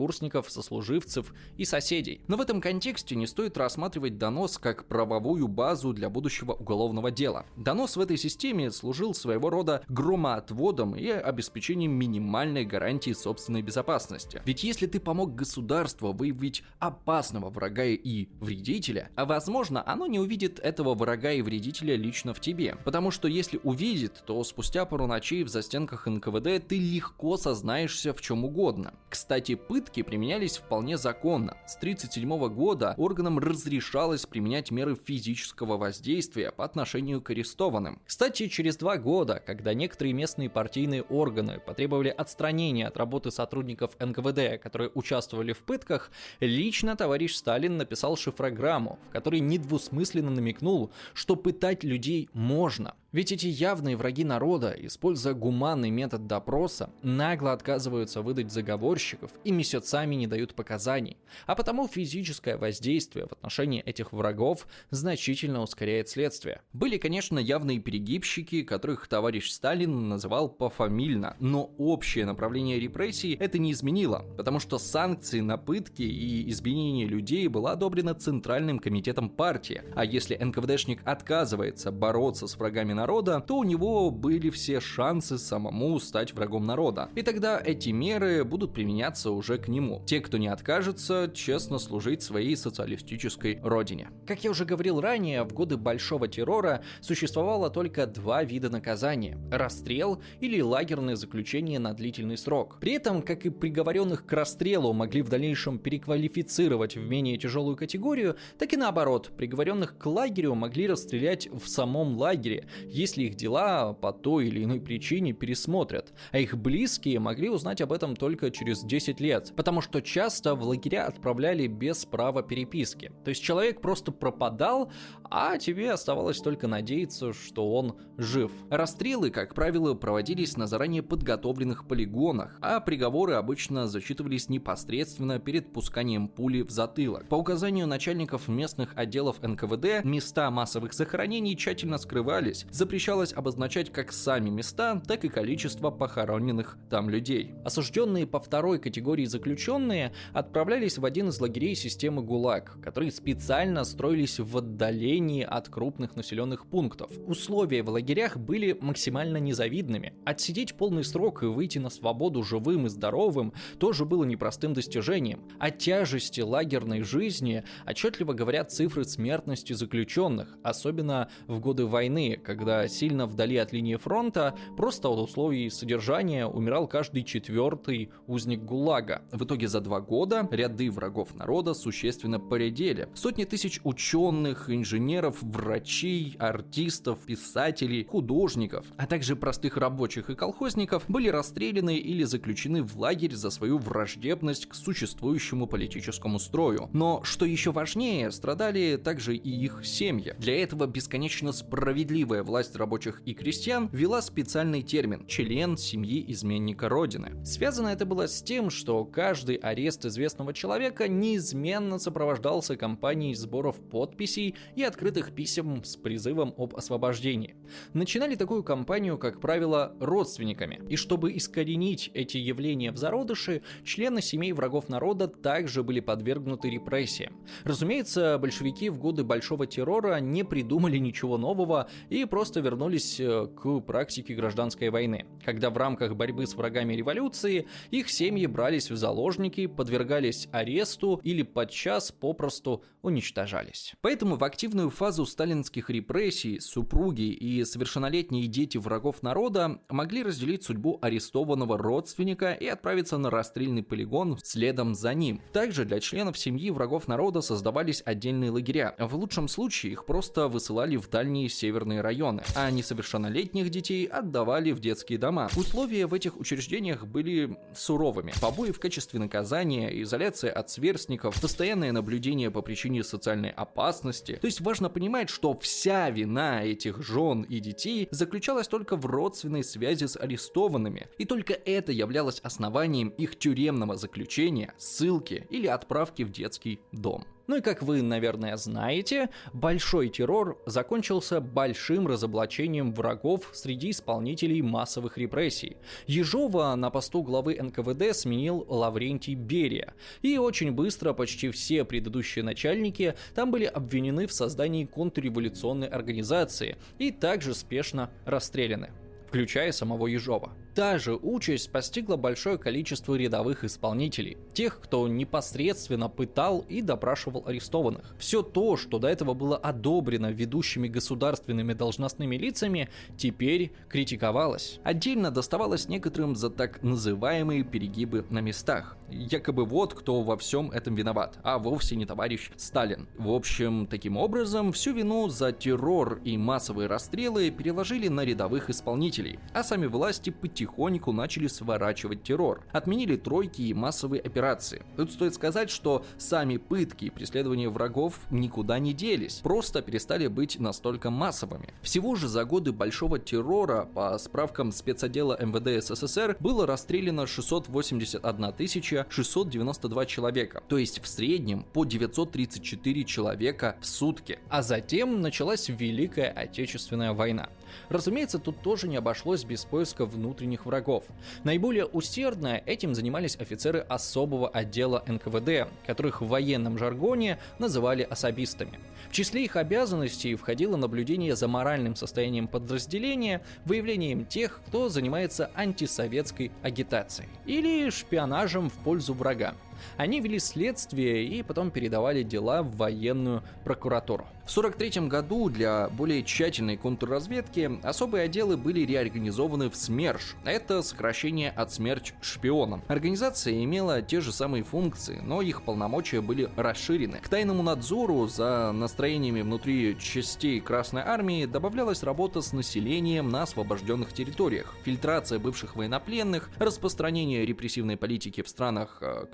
однокурсников, 0.02 0.50
сослуживцев 0.50 1.32
и 1.56 1.64
соседей. 1.64 2.20
Но 2.26 2.36
в 2.36 2.40
этом 2.40 2.60
контексте 2.60 3.14
не 3.14 3.26
стоит 3.26 3.56
рассматривать 3.56 4.18
донос 4.18 4.58
как 4.58 4.86
правовую 4.86 5.48
базу 5.48 5.92
для 5.92 6.10
будущего 6.10 6.52
уголовного 6.52 7.10
дела. 7.10 7.46
Донос 7.56 7.96
в 7.96 8.00
этой 8.00 8.16
системе 8.16 8.70
служил 8.70 9.14
своего 9.14 9.50
рода 9.50 9.82
громоотводом 9.88 10.96
и 10.96 11.08
обеспечением 11.08 11.92
минимальной 11.92 12.64
гарантии 12.64 13.12
собственной 13.12 13.62
безопасности. 13.62 14.42
Ведь 14.44 14.64
если 14.64 14.86
ты 14.86 14.98
помог 14.98 15.34
государству 15.34 16.12
выявить 16.12 16.64
опасного 16.80 17.50
врага 17.50 17.84
и 17.84 18.28
вредителя, 18.40 19.10
а 19.14 19.24
возможно 19.24 19.82
оно 19.86 20.06
не 20.06 20.18
увидит 20.18 20.58
этого 20.58 20.94
врага 20.94 21.32
и 21.32 21.42
вредителя 21.42 21.96
лично 21.96 22.34
в 22.34 22.40
тебе. 22.40 22.76
Потому 22.84 23.10
что 23.10 23.28
если 23.28 23.60
увидит, 23.62 24.22
то 24.26 24.42
спустя 24.42 24.84
пару 24.84 25.06
ночей 25.06 25.44
в 25.44 25.48
застенках 25.48 26.06
НКВД 26.06 26.66
ты 26.66 26.78
легко 26.78 27.36
сознаешься 27.36 28.12
в 28.12 28.20
чем 28.20 28.44
угодно. 28.44 28.94
Кстати, 29.12 29.54
пытки 29.54 29.91
применялись 30.00 30.56
вполне 30.56 30.96
законно. 30.96 31.58
С 31.66 31.76
1937 31.76 32.48
года 32.48 32.94
органам 32.96 33.38
разрешалось 33.38 34.24
применять 34.24 34.70
меры 34.70 34.96
физического 34.96 35.76
воздействия 35.76 36.50
по 36.50 36.64
отношению 36.64 37.20
к 37.20 37.28
арестованным. 37.30 38.00
Кстати, 38.06 38.48
через 38.48 38.76
два 38.78 38.96
года, 38.96 39.42
когда 39.44 39.74
некоторые 39.74 40.14
местные 40.14 40.48
партийные 40.48 41.02
органы 41.02 41.60
потребовали 41.60 42.08
отстранения 42.08 42.88
от 42.88 42.96
работы 42.96 43.30
сотрудников 43.30 43.92
НКВД, 44.00 44.62
которые 44.62 44.90
участвовали 44.94 45.52
в 45.52 45.58
пытках, 45.58 46.10
лично 46.40 46.96
товарищ 46.96 47.34
Сталин 47.34 47.76
написал 47.76 48.16
шифрограмму, 48.16 48.98
в 49.08 49.12
которой 49.12 49.40
недвусмысленно 49.40 50.30
намекнул, 50.30 50.90
что 51.12 51.36
пытать 51.36 51.84
людей 51.84 52.30
можно. 52.32 52.94
Ведь 53.12 53.30
эти 53.30 53.46
явные 53.46 53.94
враги 53.94 54.24
народа, 54.24 54.74
используя 54.78 55.34
гуманный 55.34 55.90
метод 55.90 56.26
допроса, 56.26 56.88
нагло 57.02 57.52
отказываются 57.52 58.22
выдать 58.22 58.50
заговорщиков 58.50 59.30
и 59.44 59.52
месяцами 59.52 60.14
не 60.14 60.26
дают 60.26 60.54
показаний. 60.54 61.18
А 61.44 61.54
потому 61.54 61.86
физическое 61.86 62.56
воздействие 62.56 63.26
в 63.26 63.32
отношении 63.32 63.82
этих 63.82 64.14
врагов 64.14 64.66
значительно 64.88 65.60
ускоряет 65.60 66.08
следствие. 66.08 66.62
Были, 66.72 66.96
конечно, 66.96 67.38
явные 67.38 67.80
перегибщики, 67.80 68.62
которых 68.62 69.06
товарищ 69.08 69.50
Сталин 69.50 70.08
называл 70.08 70.48
пофамильно, 70.48 71.36
но 71.38 71.70
общее 71.76 72.24
направление 72.24 72.80
репрессий 72.80 73.34
это 73.34 73.58
не 73.58 73.72
изменило, 73.72 74.24
потому 74.38 74.58
что 74.58 74.78
санкции 74.78 75.40
на 75.40 75.58
пытки 75.58 76.00
и 76.00 76.48
избиение 76.48 77.06
людей 77.06 77.46
была 77.48 77.72
одобрена 77.72 78.14
Центральным 78.14 78.78
комитетом 78.78 79.28
партии. 79.28 79.82
А 79.94 80.02
если 80.02 80.34
НКВДшник 80.34 81.02
отказывается 81.04 81.92
бороться 81.92 82.46
с 82.46 82.56
врагами 82.56 82.94
народа, 82.94 83.01
народа, 83.02 83.40
то 83.40 83.58
у 83.58 83.64
него 83.64 84.12
были 84.12 84.48
все 84.50 84.78
шансы 84.78 85.36
самому 85.36 85.98
стать 85.98 86.34
врагом 86.34 86.66
народа. 86.66 87.08
И 87.16 87.22
тогда 87.22 87.60
эти 87.60 87.88
меры 87.88 88.44
будут 88.44 88.72
применяться 88.72 89.32
уже 89.32 89.58
к 89.58 89.66
нему. 89.66 90.02
Те, 90.06 90.20
кто 90.20 90.38
не 90.38 90.46
откажется, 90.46 91.28
честно 91.34 91.78
служить 91.80 92.22
своей 92.22 92.56
социалистической 92.56 93.58
родине. 93.60 94.10
Как 94.24 94.44
я 94.44 94.50
уже 94.50 94.64
говорил 94.64 95.00
ранее, 95.00 95.42
в 95.42 95.52
годы 95.52 95.76
Большого 95.76 96.28
террора 96.28 96.84
существовало 97.00 97.70
только 97.70 98.06
два 98.06 98.44
вида 98.44 98.70
наказания– 98.70 99.36
расстрел 99.50 100.22
или 100.40 100.60
лагерное 100.60 101.16
заключение 101.16 101.80
на 101.80 101.94
длительный 101.94 102.38
срок. 102.38 102.78
При 102.80 102.92
этом, 102.92 103.22
как 103.22 103.44
и 103.46 103.50
приговоренных 103.50 104.26
к 104.26 104.32
расстрелу 104.32 104.92
могли 104.92 105.22
в 105.22 105.28
дальнейшем 105.28 105.80
переквалифицировать 105.80 106.94
в 106.96 107.08
менее 107.08 107.36
тяжелую 107.36 107.76
категорию, 107.76 108.36
так 108.58 108.72
и 108.72 108.76
наоборот, 108.76 109.32
приговоренных 109.36 109.98
к 109.98 110.06
лагерю 110.06 110.54
могли 110.54 110.86
расстрелять 110.86 111.48
в 111.48 111.66
самом 111.66 112.16
лагере, 112.16 112.68
если 112.92 113.22
их 113.24 113.34
дела 113.34 113.94
по 113.94 114.12
той 114.12 114.48
или 114.48 114.64
иной 114.64 114.80
причине 114.80 115.32
пересмотрят, 115.32 116.12
а 116.30 116.38
их 116.38 116.56
близкие 116.56 117.18
могли 117.18 117.48
узнать 117.48 117.80
об 117.80 117.92
этом 117.92 118.16
только 118.16 118.50
через 118.50 118.82
10 118.82 119.20
лет, 119.20 119.52
потому 119.56 119.80
что 119.80 120.02
часто 120.02 120.54
в 120.54 120.62
лагеря 120.62 121.06
отправляли 121.06 121.66
без 121.66 122.04
права 122.04 122.42
переписки. 122.42 123.12
То 123.24 123.30
есть 123.30 123.42
человек 123.42 123.80
просто 123.80 124.12
пропадал, 124.12 124.92
а 125.24 125.56
тебе 125.58 125.90
оставалось 125.90 126.38
только 126.38 126.68
надеяться, 126.68 127.32
что 127.32 127.72
он 127.72 127.96
жив. 128.18 128.52
Расстрелы, 128.70 129.30
как 129.30 129.54
правило, 129.54 129.94
проводились 129.94 130.56
на 130.56 130.66
заранее 130.66 131.02
подготовленных 131.02 131.88
полигонах, 131.88 132.58
а 132.60 132.80
приговоры 132.80 133.34
обычно 133.34 133.86
зачитывались 133.86 134.48
непосредственно 134.48 135.38
перед 135.38 135.72
пусканием 135.72 136.28
пули 136.28 136.62
в 136.62 136.70
затылок. 136.70 137.28
По 137.28 137.36
указанию 137.36 137.86
начальников 137.86 138.48
местных 138.48 138.92
отделов 138.96 139.42
НКВД, 139.42 140.04
места 140.04 140.50
массовых 140.50 140.92
захоронений 140.92 141.56
тщательно 141.56 141.98
скрывались, 141.98 142.66
запрещалось 142.82 143.32
обозначать 143.32 143.92
как 143.92 144.10
сами 144.10 144.50
места, 144.50 145.00
так 145.06 145.24
и 145.24 145.28
количество 145.28 145.92
похороненных 145.92 146.76
там 146.90 147.08
людей. 147.08 147.54
Осужденные 147.64 148.26
по 148.26 148.40
второй 148.40 148.80
категории 148.80 149.24
заключенные 149.24 150.12
отправлялись 150.32 150.98
в 150.98 151.04
один 151.04 151.28
из 151.28 151.40
лагерей 151.40 151.76
системы 151.76 152.22
ГУЛАГ, 152.22 152.80
которые 152.82 153.12
специально 153.12 153.84
строились 153.84 154.40
в 154.40 154.58
отдалении 154.58 155.44
от 155.44 155.68
крупных 155.68 156.16
населенных 156.16 156.66
пунктов. 156.66 157.12
Условия 157.24 157.84
в 157.84 157.90
лагерях 157.90 158.36
были 158.36 158.76
максимально 158.80 159.36
незавидными. 159.36 160.14
Отсидеть 160.24 160.74
полный 160.74 161.04
срок 161.04 161.44
и 161.44 161.46
выйти 161.46 161.78
на 161.78 161.88
свободу 161.88 162.42
живым 162.42 162.86
и 162.86 162.88
здоровым 162.88 163.52
тоже 163.78 164.04
было 164.04 164.24
непростым 164.24 164.72
достижением. 164.72 165.44
О 165.60 165.70
тяжести 165.70 166.40
лагерной 166.40 167.02
жизни 167.02 167.62
отчетливо 167.86 168.32
говорят 168.32 168.72
цифры 168.72 169.04
смертности 169.04 169.72
заключенных, 169.72 170.58
особенно 170.64 171.28
в 171.46 171.60
годы 171.60 171.86
войны, 171.86 172.40
когда 172.42 172.71
сильно 172.88 173.26
вдали 173.26 173.56
от 173.56 173.72
линии 173.72 173.96
фронта 173.96 174.54
просто 174.76 175.08
от 175.08 175.18
условий 175.18 175.70
содержания 175.70 176.46
умирал 176.46 176.86
каждый 176.86 177.24
четвертый 177.24 178.10
узник 178.26 178.62
ГУЛАГа. 178.62 179.22
В 179.32 179.44
итоге 179.44 179.68
за 179.68 179.80
два 179.80 180.00
года 180.00 180.48
ряды 180.50 180.90
врагов 180.90 181.34
народа 181.34 181.74
существенно 181.74 182.40
поредели. 182.40 183.08
Сотни 183.14 183.44
тысяч 183.44 183.80
ученых, 183.84 184.70
инженеров, 184.70 185.38
врачей, 185.42 186.36
артистов, 186.38 187.20
писателей, 187.26 188.04
художников, 188.04 188.86
а 188.96 189.06
также 189.06 189.36
простых 189.36 189.76
рабочих 189.76 190.30
и 190.30 190.34
колхозников 190.34 191.04
были 191.08 191.28
расстреляны 191.28 191.96
или 191.96 192.24
заключены 192.24 192.82
в 192.82 192.98
лагерь 192.98 193.34
за 193.34 193.50
свою 193.50 193.78
враждебность 193.78 194.66
к 194.66 194.74
существующему 194.74 195.66
политическому 195.66 196.38
строю. 196.38 196.88
Но, 196.92 197.22
что 197.24 197.44
еще 197.44 197.72
важнее, 197.72 198.30
страдали 198.30 198.96
также 198.96 199.36
и 199.36 199.50
их 199.50 199.84
семьи. 199.84 200.34
Для 200.38 200.62
этого 200.62 200.86
бесконечно 200.86 201.52
справедливая 201.52 202.42
власть 202.52 202.76
рабочих 202.76 203.22
и 203.24 203.32
крестьян 203.32 203.88
ввела 203.94 204.20
специальный 204.20 204.82
термин– 204.82 205.26
член 205.26 205.78
семьи 205.78 206.22
изменника 206.32 206.90
Родины. 206.90 207.42
Связано 207.46 207.88
это 207.88 208.04
было 208.04 208.28
с 208.28 208.42
тем, 208.42 208.68
что 208.68 209.06
каждый 209.06 209.56
арест 209.56 210.04
известного 210.04 210.52
человека 210.52 211.08
неизменно 211.08 211.98
сопровождался 211.98 212.76
кампанией 212.76 213.34
сборов 213.34 213.80
подписей 213.80 214.54
и 214.76 214.82
открытых 214.82 215.34
писем 215.34 215.82
с 215.82 215.96
призывом 215.96 216.52
об 216.58 216.76
освобождении. 216.76 217.56
Начинали 217.94 218.34
такую 218.34 218.62
кампанию, 218.62 219.16
как 219.16 219.40
правило, 219.40 219.96
родственниками. 219.98 220.82
И 220.90 220.96
чтобы 220.96 221.34
искоренить 221.34 222.10
эти 222.12 222.36
явления 222.36 222.92
в 222.92 222.98
зародыше, 222.98 223.62
члены 223.82 224.20
семей 224.20 224.52
врагов 224.52 224.90
народа 224.90 225.26
также 225.26 225.82
были 225.82 226.00
подвергнуты 226.00 226.68
репрессиям. 226.68 227.34
Разумеется, 227.64 228.36
большевики 228.36 228.90
в 228.90 228.98
годы 228.98 229.24
Большого 229.24 229.66
террора 229.66 230.20
не 230.20 230.44
придумали 230.44 230.98
ничего 230.98 231.38
нового 231.38 231.88
и 232.10 232.26
просто 232.26 232.41
вернулись 232.60 233.20
э, 233.20 233.46
к 233.46 233.80
практике 233.80 234.34
гражданской 234.34 234.90
войны, 234.90 235.26
когда 235.44 235.70
в 235.70 235.76
рамках 235.76 236.16
борьбы 236.16 236.46
с 236.46 236.54
врагами 236.54 236.94
революции 236.94 237.66
их 237.90 238.10
семьи 238.10 238.46
брались 238.46 238.90
в 238.90 238.96
заложники, 238.96 239.66
подвергались 239.66 240.48
аресту 240.52 241.20
или 241.22 241.42
подчас 241.42 242.12
попросту 242.12 242.82
уничтожались. 243.02 243.94
Поэтому 244.00 244.36
в 244.36 244.44
активную 244.44 244.90
фазу 244.90 245.26
сталинских 245.26 245.90
репрессий 245.90 246.60
супруги 246.60 247.32
и 247.32 247.64
совершеннолетние 247.64 248.46
дети 248.46 248.78
врагов 248.78 249.22
народа 249.22 249.80
могли 249.88 250.22
разделить 250.22 250.64
судьбу 250.64 250.98
арестованного 251.02 251.76
родственника 251.78 252.52
и 252.52 252.66
отправиться 252.66 253.18
на 253.18 253.30
расстрельный 253.30 253.82
полигон 253.82 254.38
следом 254.42 254.94
за 254.94 255.14
ним. 255.14 255.40
Также 255.52 255.84
для 255.84 256.00
членов 256.00 256.38
семьи 256.38 256.70
врагов 256.70 257.08
народа 257.08 257.40
создавались 257.40 258.02
отдельные 258.04 258.50
лагеря. 258.50 258.94
В 258.98 259.16
лучшем 259.16 259.48
случае 259.48 259.92
их 259.92 260.06
просто 260.06 260.48
высылали 260.48 260.96
в 260.96 261.08
дальние 261.08 261.48
северные 261.48 262.00
районы, 262.00 262.31
а 262.54 262.70
несовершеннолетних 262.70 263.70
детей 263.70 264.06
отдавали 264.06 264.72
в 264.72 264.80
детские 264.80 265.18
дома. 265.18 265.48
Условия 265.56 266.06
в 266.06 266.14
этих 266.14 266.38
учреждениях 266.38 267.06
были 267.06 267.56
суровыми. 267.74 268.32
Побои 268.40 268.70
в 268.70 268.80
качестве 268.80 269.18
наказания, 269.18 270.02
изоляция 270.02 270.52
от 270.52 270.70
сверстников, 270.70 271.40
постоянное 271.40 271.92
наблюдение 271.92 272.50
по 272.50 272.62
причине 272.62 273.02
социальной 273.04 273.50
опасности. 273.50 274.38
То 274.40 274.46
есть 274.46 274.60
важно 274.60 274.88
понимать, 274.88 275.28
что 275.28 275.58
вся 275.58 276.10
вина 276.10 276.64
этих 276.64 277.02
жен 277.02 277.42
и 277.42 277.60
детей 277.60 278.08
заключалась 278.10 278.68
только 278.68 278.96
в 278.96 279.06
родственной 279.06 279.64
связи 279.64 280.06
с 280.06 280.16
арестованными. 280.16 281.08
И 281.18 281.24
только 281.24 281.52
это 281.52 281.92
являлось 281.92 282.40
основанием 282.40 283.08
их 283.10 283.38
тюремного 283.38 283.96
заключения, 283.96 284.74
ссылки 284.78 285.46
или 285.50 285.66
отправки 285.66 286.22
в 286.22 286.30
детский 286.30 286.80
дом. 286.92 287.26
Ну 287.46 287.56
и 287.56 287.60
как 287.60 287.82
вы, 287.82 288.02
наверное, 288.02 288.56
знаете, 288.56 289.30
большой 289.52 290.08
террор 290.08 290.62
закончился 290.66 291.40
большим 291.40 292.06
разоблачением 292.06 292.92
врагов 292.92 293.50
среди 293.52 293.90
исполнителей 293.90 294.62
массовых 294.62 295.18
репрессий. 295.18 295.76
Ежова 296.06 296.74
на 296.76 296.90
посту 296.90 297.22
главы 297.22 297.60
НКВД 297.60 298.14
сменил 298.16 298.64
Лаврентий 298.68 299.34
Берия, 299.34 299.94
и 300.22 300.38
очень 300.38 300.72
быстро 300.72 301.12
почти 301.12 301.50
все 301.50 301.84
предыдущие 301.84 302.44
начальники 302.44 303.14
там 303.34 303.50
были 303.50 303.64
обвинены 303.64 304.26
в 304.26 304.32
создании 304.32 304.84
контрреволюционной 304.84 305.88
организации 305.88 306.76
и 306.98 307.10
также 307.10 307.54
спешно 307.54 308.10
расстреляны 308.24 308.90
включая 309.32 309.72
самого 309.72 310.08
Ежова. 310.08 310.52
Та 310.74 310.98
же 310.98 311.14
участь 311.14 311.70
постигла 311.70 312.16
большое 312.16 312.56
количество 312.56 313.14
рядовых 313.14 313.62
исполнителей, 313.62 314.38
тех, 314.54 314.80
кто 314.80 315.06
непосредственно 315.06 316.08
пытал 316.08 316.64
и 316.66 316.80
допрашивал 316.80 317.44
арестованных. 317.46 318.14
Все 318.18 318.42
то, 318.42 318.78
что 318.78 318.98
до 318.98 319.08
этого 319.08 319.34
было 319.34 319.58
одобрено 319.58 320.30
ведущими 320.30 320.88
государственными 320.88 321.74
должностными 321.74 322.36
лицами, 322.36 322.88
теперь 323.18 323.72
критиковалось. 323.90 324.80
Отдельно 324.82 325.30
доставалось 325.30 325.88
некоторым 325.88 326.36
за 326.36 326.48
так 326.48 326.82
называемые 326.82 327.64
перегибы 327.64 328.24
на 328.30 328.38
местах. 328.38 328.96
Якобы 329.10 329.66
вот 329.66 329.92
кто 329.92 330.22
во 330.22 330.38
всем 330.38 330.70
этом 330.70 330.94
виноват, 330.94 331.38
а 331.42 331.58
вовсе 331.58 331.96
не 331.96 332.06
товарищ 332.06 332.50
Сталин. 332.56 333.08
В 333.18 333.30
общем, 333.30 333.86
таким 333.86 334.16
образом, 334.16 334.72
всю 334.72 334.94
вину 334.94 335.28
за 335.28 335.52
террор 335.52 336.22
и 336.24 336.38
массовые 336.38 336.88
расстрелы 336.88 337.50
переложили 337.50 338.08
на 338.08 338.24
рядовых 338.24 338.70
исполнителей, 338.70 339.38
а 339.52 339.62
сами 339.62 339.84
власти 339.84 340.30
потихоньку 340.30 340.61
потихоньку 340.62 341.12
начали 341.12 341.48
сворачивать 341.48 342.22
террор. 342.22 342.62
Отменили 342.72 343.16
тройки 343.16 343.62
и 343.62 343.74
массовые 343.74 344.22
операции. 344.22 344.82
Тут 344.96 345.10
стоит 345.12 345.34
сказать, 345.34 345.70
что 345.70 346.04
сами 346.18 346.56
пытки 346.56 347.06
и 347.06 347.10
преследования 347.10 347.68
врагов 347.68 348.20
никуда 348.30 348.78
не 348.78 348.92
делись, 348.92 349.40
просто 349.42 349.82
перестали 349.82 350.28
быть 350.28 350.60
настолько 350.60 351.10
массовыми. 351.10 351.74
Всего 351.82 352.14
же 352.14 352.28
за 352.28 352.44
годы 352.44 352.72
большого 352.72 353.18
террора, 353.18 353.88
по 353.94 354.16
справкам 354.18 354.72
спецотдела 354.72 355.36
МВД 355.40 355.84
СССР, 355.84 356.36
было 356.38 356.66
расстреляно 356.66 357.26
681 357.26 359.06
692 359.08 360.06
человека, 360.06 360.62
то 360.68 360.78
есть 360.78 361.02
в 361.02 361.08
среднем 361.08 361.64
по 361.72 361.84
934 361.84 363.04
человека 363.04 363.76
в 363.80 363.86
сутки. 363.86 364.38
А 364.48 364.62
затем 364.62 365.20
началась 365.20 365.68
Великая 365.68 366.30
Отечественная 366.30 367.12
война. 367.12 367.48
Разумеется, 367.88 368.38
тут 368.38 368.60
тоже 368.62 368.88
не 368.88 368.96
обошлось 368.96 369.44
без 369.44 369.64
поиска 369.64 370.06
внутренних 370.06 370.66
врагов. 370.66 371.04
Наиболее 371.44 371.86
усердно 371.86 372.62
этим 372.66 372.94
занимались 372.94 373.36
офицеры 373.36 373.80
особого 373.80 374.48
отдела 374.48 375.04
НКВД, 375.06 375.68
которых 375.86 376.20
в 376.20 376.28
военном 376.28 376.78
жаргоне 376.78 377.38
называли 377.58 378.02
особистами. 378.02 378.78
В 379.08 379.12
числе 379.12 379.44
их 379.44 379.56
обязанностей 379.56 380.34
входило 380.34 380.76
наблюдение 380.76 381.36
за 381.36 381.48
моральным 381.48 381.96
состоянием 381.96 382.48
подразделения, 382.48 383.42
выявлением 383.64 384.24
тех, 384.26 384.60
кто 384.66 384.88
занимается 384.88 385.50
антисоветской 385.54 386.50
агитацией 386.62 387.28
или 387.46 387.90
шпионажем 387.90 388.70
в 388.70 388.74
пользу 388.74 389.14
врага. 389.14 389.54
Они 389.96 390.20
вели 390.20 390.38
следствие 390.38 391.24
и 391.26 391.42
потом 391.42 391.70
передавали 391.70 392.22
дела 392.22 392.62
в 392.62 392.76
военную 392.76 393.42
прокуратуру. 393.64 394.26
В 394.44 394.50
1943 394.58 395.08
году 395.08 395.48
для 395.48 395.88
более 395.88 396.24
тщательной 396.24 396.76
контрразведки 396.76 397.78
особые 397.84 398.24
отделы 398.24 398.56
были 398.56 398.80
реорганизованы 398.80 399.70
в 399.70 399.76
СМЕРШ. 399.76 400.34
Это 400.44 400.82
сокращение 400.82 401.50
от 401.50 401.72
смерть 401.72 402.12
шпионам. 402.20 402.82
Организация 402.88 403.62
имела 403.62 404.02
те 404.02 404.20
же 404.20 404.32
самые 404.32 404.64
функции, 404.64 405.20
но 405.22 405.42
их 405.42 405.62
полномочия 405.62 406.20
были 406.20 406.50
расширены. 406.56 407.18
К 407.22 407.28
тайному 407.28 407.62
надзору 407.62 408.26
за 408.26 408.72
настроениями 408.72 409.42
внутри 409.42 409.96
частей 409.98 410.60
Красной 410.60 411.02
Армии 411.02 411.46
добавлялась 411.46 412.02
работа 412.02 412.40
с 412.40 412.52
населением 412.52 413.28
на 413.28 413.42
освобожденных 413.42 414.12
территориях, 414.12 414.74
фильтрация 414.82 415.38
бывших 415.38 415.76
военнопленных, 415.76 416.50
распространение 416.58 417.46
репрессивной 417.46 417.96
политики 417.96 418.42
в 418.42 418.48
странах, 418.48 418.98
э, 419.00 419.26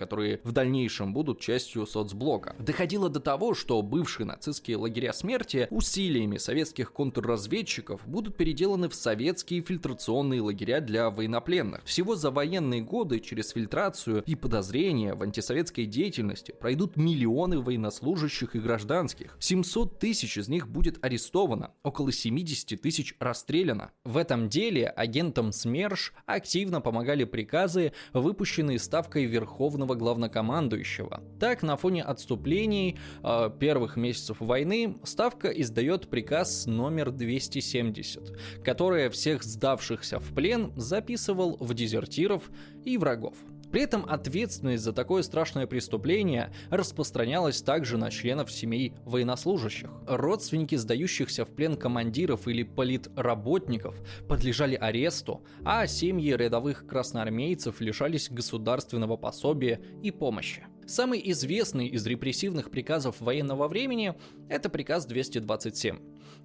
в 0.44 0.52
дальнейшем 0.52 1.12
будут 1.12 1.40
частью 1.40 1.86
соцблока. 1.86 2.54
Доходило 2.58 3.08
до 3.08 3.20
того, 3.20 3.54
что 3.54 3.80
бывшие 3.82 4.26
нацистские 4.26 4.76
лагеря 4.76 5.12
смерти 5.12 5.66
усилиями 5.70 6.36
советских 6.36 6.92
контрразведчиков 6.92 8.06
будут 8.06 8.36
переделаны 8.36 8.88
в 8.88 8.94
советские 8.94 9.62
фильтрационные 9.62 10.40
лагеря 10.40 10.80
для 10.80 11.10
военнопленных. 11.10 11.82
Всего 11.84 12.14
за 12.16 12.30
военные 12.30 12.82
годы 12.82 13.20
через 13.20 13.50
фильтрацию 13.50 14.22
и 14.26 14.34
подозрения 14.34 15.14
в 15.14 15.22
антисоветской 15.22 15.86
деятельности 15.86 16.52
пройдут 16.52 16.96
миллионы 16.96 17.60
военнослужащих 17.60 18.54
и 18.54 18.60
гражданских. 18.60 19.36
700 19.38 19.98
тысяч 19.98 20.38
из 20.38 20.48
них 20.48 20.68
будет 20.68 21.04
арестовано, 21.04 21.72
около 21.82 22.12
70 22.12 22.80
тысяч 22.80 23.14
расстреляно. 23.18 23.90
В 24.04 24.16
этом 24.16 24.48
деле 24.48 24.88
агентам 24.88 25.52
СМЕРШ 25.52 26.14
активно 26.26 26.80
помогали 26.80 27.24
приказы, 27.24 27.92
выпущенные 28.12 28.78
ставкой 28.78 29.24
Верховного 29.24 29.94
Главнокомандующего. 30.28 31.22
Так, 31.40 31.62
на 31.62 31.76
фоне 31.76 32.02
отступлений 32.02 32.98
э, 33.22 33.50
первых 33.58 33.96
месяцев 33.96 34.36
войны 34.40 34.98
ставка 35.04 35.48
издает 35.48 36.08
приказ 36.08 36.66
номер 36.66 37.10
270, 37.10 38.38
который 38.64 39.08
всех 39.08 39.42
сдавшихся 39.42 40.18
в 40.18 40.34
плен 40.34 40.72
записывал 40.76 41.56
в 41.58 41.74
дезертиров 41.74 42.50
и 42.84 42.98
врагов. 42.98 43.36
При 43.70 43.82
этом 43.82 44.04
ответственность 44.08 44.82
за 44.82 44.92
такое 44.92 45.22
страшное 45.22 45.66
преступление 45.66 46.52
распространялась 46.70 47.60
также 47.62 47.98
на 47.98 48.10
членов 48.10 48.50
семей 48.50 48.94
военнослужащих. 49.04 49.90
Родственники 50.06 50.74
сдающихся 50.74 51.44
в 51.44 51.48
плен 51.48 51.76
командиров 51.76 52.48
или 52.48 52.62
политработников 52.62 53.96
подлежали 54.26 54.74
аресту, 54.74 55.42
а 55.64 55.86
семьи 55.86 56.32
рядовых 56.32 56.86
красноармейцев 56.86 57.80
лишались 57.80 58.30
государственного 58.30 59.16
пособия 59.16 59.80
и 60.02 60.10
помощи. 60.10 60.66
Самый 60.86 61.20
известный 61.32 61.86
из 61.88 62.06
репрессивных 62.06 62.70
приказов 62.70 63.20
военного 63.20 63.68
времени– 63.68 64.14
это 64.48 64.70
приказ 64.70 65.04
227. 65.04 65.98